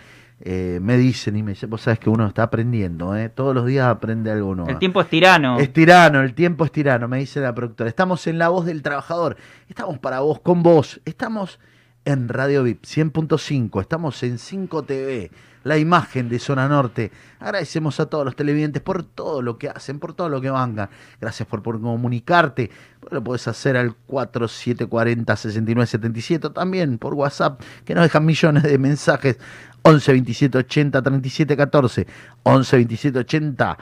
eh, 0.45 0.79
me 0.81 0.97
dicen 0.97 1.37
y 1.37 1.43
me 1.43 1.51
dicen, 1.51 1.69
vos 1.69 1.81
sabes 1.81 1.99
que 1.99 2.09
uno 2.09 2.27
está 2.27 2.43
aprendiendo, 2.43 3.15
¿eh? 3.15 3.29
todos 3.29 3.55
los 3.55 3.65
días 3.65 3.87
aprende 3.87 4.29
algo 4.29 4.55
nuevo. 4.55 4.69
El 4.69 4.77
tiempo 4.77 4.99
es 4.99 5.07
tirano. 5.07 5.57
Es 5.57 5.71
tirano, 5.71 6.21
el 6.21 6.33
tiempo 6.33 6.65
es 6.65 6.71
tirano, 6.71 7.07
me 7.07 7.19
dice 7.19 7.39
la 7.39 7.55
productora. 7.55 7.89
Estamos 7.89 8.27
en 8.27 8.37
la 8.37 8.49
voz 8.49 8.65
del 8.65 8.81
trabajador, 8.81 9.37
estamos 9.69 9.99
para 9.99 10.19
vos, 10.19 10.41
con 10.41 10.61
vos, 10.61 10.99
estamos 11.05 11.59
en 12.03 12.27
Radio 12.27 12.63
VIP 12.63 12.83
100.5, 12.83 13.79
estamos 13.79 14.21
en 14.23 14.37
5 14.37 14.83
TV, 14.83 15.31
la 15.63 15.77
imagen 15.77 16.27
de 16.29 16.39
Zona 16.39 16.67
Norte. 16.67 17.11
Agradecemos 17.39 17.99
a 17.99 18.07
todos 18.07 18.25
los 18.25 18.35
televidentes 18.35 18.81
por 18.81 19.03
todo 19.03 19.41
lo 19.41 19.57
que 19.57 19.69
hacen, 19.69 19.99
por 19.99 20.13
todo 20.13 20.29
lo 20.29 20.39
que 20.41 20.49
vangan. 20.49 20.89
Gracias 21.19 21.47
por, 21.47 21.61
por 21.63 21.81
comunicarte. 21.81 22.69
Lo 23.09 23.23
puedes 23.23 23.47
hacer 23.47 23.77
al 23.77 23.95
4740-6977, 24.07 26.53
también 26.53 26.97
por 26.97 27.13
WhatsApp, 27.13 27.61
que 27.85 27.95
nos 27.95 28.03
dejan 28.03 28.25
millones 28.25 28.63
de 28.63 28.77
mensajes. 28.77 29.37
11 29.85 30.13
27 30.13 30.57
80 30.59 31.01
37 31.01 31.57
14, 31.57 32.07
11 32.43 32.75
27 32.77 33.19
80 33.19 33.77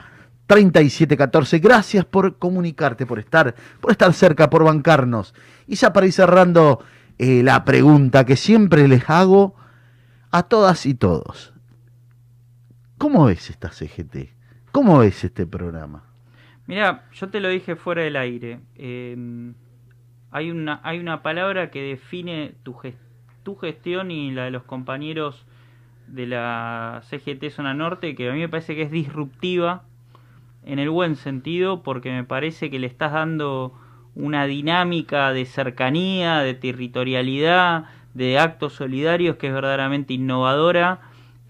37 0.46 1.16
14. 1.16 1.58
Gracias 1.60 2.04
por 2.04 2.38
comunicarte, 2.38 3.06
por 3.06 3.20
estar, 3.20 3.54
por 3.80 3.92
estar 3.92 4.12
cerca, 4.12 4.50
por 4.50 4.64
bancarnos. 4.64 5.32
Y 5.68 5.76
ya 5.76 5.92
para 5.92 6.06
ir 6.06 6.12
cerrando 6.12 6.80
eh, 7.18 7.44
la 7.44 7.64
pregunta 7.64 8.26
que 8.26 8.36
siempre 8.36 8.88
les 8.88 9.08
hago 9.08 9.54
a 10.32 10.42
todas 10.42 10.86
y 10.86 10.94
todos. 10.94 11.51
¿Cómo 13.02 13.24
ves 13.24 13.50
esta 13.50 13.72
CGT? 13.72 14.30
¿Cómo 14.70 14.98
ves 14.98 15.24
este 15.24 15.44
programa? 15.44 16.04
Mira, 16.68 17.06
yo 17.12 17.30
te 17.30 17.40
lo 17.40 17.48
dije 17.48 17.74
fuera 17.74 18.02
del 18.02 18.14
aire. 18.14 18.60
Eh, 18.76 19.16
hay, 20.30 20.52
una, 20.52 20.80
hay 20.84 21.00
una 21.00 21.20
palabra 21.20 21.72
que 21.72 21.82
define 21.82 22.54
tu, 22.62 22.76
tu 23.42 23.56
gestión 23.56 24.12
y 24.12 24.30
la 24.30 24.44
de 24.44 24.52
los 24.52 24.62
compañeros 24.62 25.44
de 26.06 26.28
la 26.28 27.02
CGT 27.02 27.50
Zona 27.50 27.74
Norte 27.74 28.14
que 28.14 28.30
a 28.30 28.32
mí 28.34 28.38
me 28.38 28.48
parece 28.48 28.76
que 28.76 28.82
es 28.82 28.92
disruptiva 28.92 29.82
en 30.64 30.78
el 30.78 30.88
buen 30.88 31.16
sentido 31.16 31.82
porque 31.82 32.12
me 32.12 32.22
parece 32.22 32.70
que 32.70 32.78
le 32.78 32.86
estás 32.86 33.10
dando 33.10 33.72
una 34.14 34.46
dinámica 34.46 35.32
de 35.32 35.44
cercanía, 35.44 36.38
de 36.38 36.54
territorialidad, 36.54 37.86
de 38.14 38.38
actos 38.38 38.74
solidarios 38.74 39.38
que 39.38 39.48
es 39.48 39.52
verdaderamente 39.52 40.14
innovadora, 40.14 41.00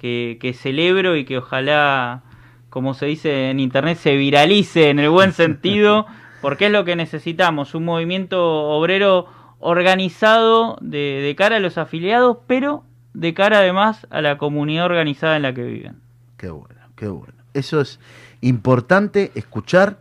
que, 0.03 0.37
que 0.41 0.53
celebro 0.53 1.17
y 1.17 1.25
que 1.25 1.39
ojalá, 1.39 2.25
como 2.71 2.93
se 2.93 3.07
dice 3.07 3.51
en 3.51 3.61
internet, 3.61 3.97
se 3.99 4.17
viralice 4.17 4.91
en 4.91 4.99
el 4.99 5.09
buen 5.09 5.33
sentido, 5.33 6.07
porque 6.43 6.67
es 6.67 6.73
lo 6.73 6.85
que 6.85 6.97
necesitamos, 6.97 7.77
un 7.77 7.85
movimiento 7.85 8.45
obrero 8.45 9.29
organizado 9.61 10.77
de, 10.81 11.21
de 11.23 11.37
cara 11.37 11.57
a 11.57 11.61
los 11.61 11.79
afiliados, 11.79 12.39
pero 12.49 12.83
de 13.15 13.33
cara 13.33 13.59
además 13.59 14.09
a 14.11 14.21
la 14.21 14.39
comunidad 14.39 14.87
organizada 14.87 15.37
en 15.37 15.43
la 15.43 15.55
que 15.55 15.63
viven. 15.63 16.01
Qué 16.37 16.51
bueno, 16.51 16.81
qué 16.97 17.07
bueno. 17.07 17.35
Eso 17.55 17.81
es 17.81 18.01
importante 18.41 19.31
escuchar 19.37 19.99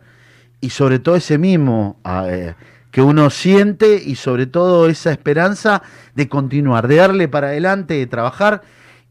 y 0.60 0.70
sobre 0.70 0.98
todo 0.98 1.14
ese 1.14 1.38
mismo 1.38 1.96
eh, 2.04 2.54
que 2.90 3.02
uno 3.02 3.30
siente 3.30 4.02
y 4.04 4.16
sobre 4.16 4.46
todo 4.46 4.88
esa 4.88 5.12
esperanza 5.12 5.82
de 6.16 6.28
continuar, 6.28 6.88
de 6.88 6.96
darle 6.96 7.28
para 7.28 7.48
adelante, 7.48 7.94
de 7.94 8.06
trabajar 8.08 8.62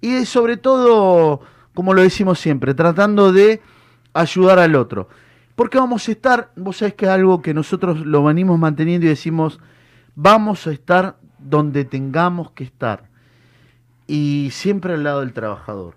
y 0.01 0.25
sobre 0.25 0.57
todo, 0.57 1.41
como 1.73 1.93
lo 1.93 2.01
decimos 2.01 2.39
siempre, 2.39 2.73
tratando 2.73 3.31
de 3.31 3.61
ayudar 4.13 4.59
al 4.59 4.75
otro. 4.75 5.07
Porque 5.55 5.77
vamos 5.77 6.07
a 6.07 6.11
estar, 6.11 6.51
vos 6.55 6.77
sabés 6.77 6.95
que 6.95 7.05
es 7.05 7.11
algo 7.11 7.41
que 7.41 7.53
nosotros 7.53 8.05
lo 8.05 8.23
venimos 8.23 8.57
manteniendo 8.57 9.05
y 9.05 9.09
decimos, 9.09 9.59
vamos 10.15 10.65
a 10.67 10.71
estar 10.71 11.17
donde 11.37 11.85
tengamos 11.85 12.51
que 12.51 12.63
estar. 12.63 13.09
Y 14.07 14.49
siempre 14.51 14.93
al 14.93 15.03
lado 15.03 15.21
del 15.21 15.33
trabajador. 15.33 15.95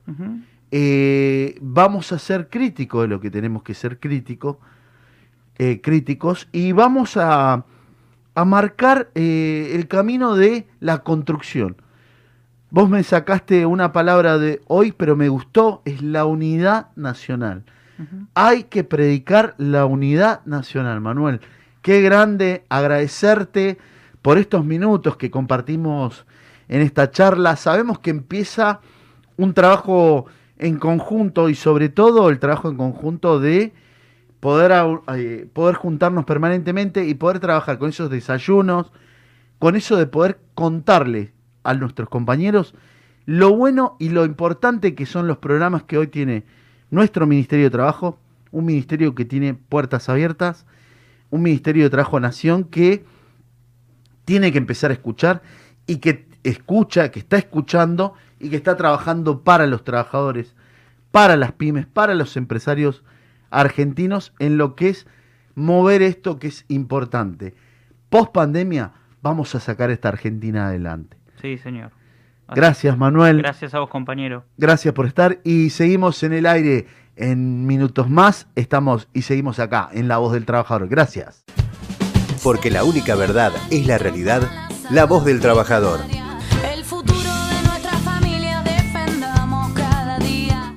Eh, 0.71 1.57
vamos 1.61 2.13
a 2.13 2.19
ser 2.19 2.49
críticos 2.49 3.03
de 3.03 3.09
lo 3.09 3.21
que 3.21 3.31
tenemos 3.31 3.63
que 3.63 3.75
ser 3.75 3.99
crítico, 3.99 4.61
eh, 5.57 5.81
críticos 5.81 6.49
y 6.53 6.73
vamos 6.73 7.17
a, 7.17 7.65
a 8.35 8.45
marcar 8.45 9.11
eh, 9.15 9.73
el 9.75 9.87
camino 9.89 10.35
de 10.35 10.67
la 10.81 10.99
construcción. 10.99 11.77
Vos 12.75 12.91
me 12.91 13.05
sacaste 13.05 13.67
una 13.67 13.93
palabra 13.93 14.37
de 14.37 14.61
hoy, 14.67 14.91
pero 14.91 15.15
me 15.15 15.29
gustó, 15.29 15.81
es 15.85 16.03
la 16.03 16.25
unidad 16.25 16.89
nacional. 16.97 17.63
Hay 18.35 18.65
que 18.65 18.83
predicar 18.83 19.55
la 19.59 19.87
unidad 19.87 20.45
nacional, 20.45 21.01
Manuel. 21.01 21.41
Qué 21.83 22.01
grande 22.01 22.65
agradecerte 22.69 23.79
por 24.23 24.39
estos 24.39 24.65
minutos 24.65 25.17
que 25.17 25.31
compartimos 25.31 26.27
en 26.67 26.81
esta 26.81 27.13
charla. 27.13 27.55
Sabemos 27.55 28.01
que 28.01 28.11
empieza 28.11 28.81
un 29.37 29.55
trabajo 29.55 30.27
en 30.59 30.81
conjunto 30.81 31.49
y 31.51 31.55
sobre 31.55 31.91
todo 31.91 32.29
el 32.29 32.41
trabajo 32.41 32.71
en 32.71 32.77
conjunto 32.77 33.39
de 33.39 33.73
poder, 34.41 34.73
eh, 35.15 35.49
poder 35.53 35.77
juntarnos 35.77 36.25
permanentemente 36.25 37.07
y 37.07 37.15
poder 37.15 37.39
trabajar 37.39 37.79
con 37.79 37.91
esos 37.91 38.11
desayunos, 38.11 38.91
con 39.61 39.77
eso 39.77 39.97
de 39.97 40.09
poder 40.09 40.41
contarle 40.57 41.35
a 41.65 41.75
nuestros 41.75 42.09
compañeros 42.09 42.75
lo 43.27 43.57
bueno 43.57 43.97
y 43.99 44.11
lo 44.11 44.25
importante 44.25 44.95
que 44.95 45.07
son 45.07 45.27
los 45.27 45.39
programas 45.39 45.85
que 45.85 45.99
hoy 45.99 46.09
tiene 46.09 46.45
nuestro 46.91 47.27
Ministerio 47.27 47.65
de 47.65 47.71
Trabajo, 47.71 48.19
un 48.51 48.67
ministerio 48.67 49.15
que 49.15 49.25
tiene 49.25 49.55
puertas 49.55 50.09
abiertas, 50.09 50.67
un 51.31 51.43
Ministerio 51.43 51.85
de 51.85 51.91
Trabajo 51.91 52.21
Nación 52.21 52.65
que 52.65 53.05
tiene 54.25 54.53
que 54.53 54.59
empezar 54.59 54.91
a 54.91 54.95
escuchar 54.95 55.43
y 55.87 55.97
que 55.97 56.29
escucha, 56.45 57.11
que 57.11 57.19
está 57.19 57.39
escuchando 57.39 58.15
y 58.39 58.51
que 58.51 58.57
está 58.57 58.77
trabajando 58.77 59.43
para 59.43 59.67
los 59.67 59.85
trabajadores, 59.85 60.55
para 61.11 61.37
las 61.37 61.53
pymes, 61.53 61.87
para 61.87 62.15
los 62.15 62.37
empresarios 62.37 63.03
argentinos 63.51 64.35
en 64.39 64.59
lo 64.59 64.77
que 64.77 64.91
es 64.91 65.07
mover 65.55 66.03
esto 66.03 66.39
que 66.39 66.49
es 66.49 66.65
importante. 66.69 67.55
Post 68.11 68.33
pandemia 68.33 68.93
vamos 69.23 69.55
a 69.55 69.61
sacar 69.61 69.91
esta 69.91 70.09
Argentina 70.09 70.67
adelante. 70.67 71.24
Sí, 71.45 71.59
señor. 71.59 71.91
Así- 72.47 72.59
Gracias 72.59 72.97
Manuel. 72.97 73.37
Gracias 73.43 73.75
a 73.75 73.81
vos, 73.81 73.91
compañero. 73.91 74.45
Gracias 74.57 74.95
por 74.95 75.05
estar 75.05 75.41
y 75.45 75.69
seguimos 75.69 76.23
en 76.23 76.33
el 76.33 76.47
aire 76.47 76.87
en 77.17 77.67
minutos 77.67 78.09
más. 78.09 78.47
Estamos 78.55 79.09
y 79.13 79.21
seguimos 79.23 79.59
acá 79.59 79.91
en 79.93 80.09
La 80.09 80.17
Voz 80.17 80.33
del 80.33 80.47
Trabajador. 80.47 80.89
Gracias. 80.89 81.45
Porque 82.43 82.71
la 82.71 82.83
única 82.85 83.15
verdad 83.15 83.53
es 83.71 83.87
la 83.87 83.99
realidad, 83.99 84.41
la 84.91 85.05
voz 85.05 85.27
del 85.27 85.41
trabajador. 85.41 86.01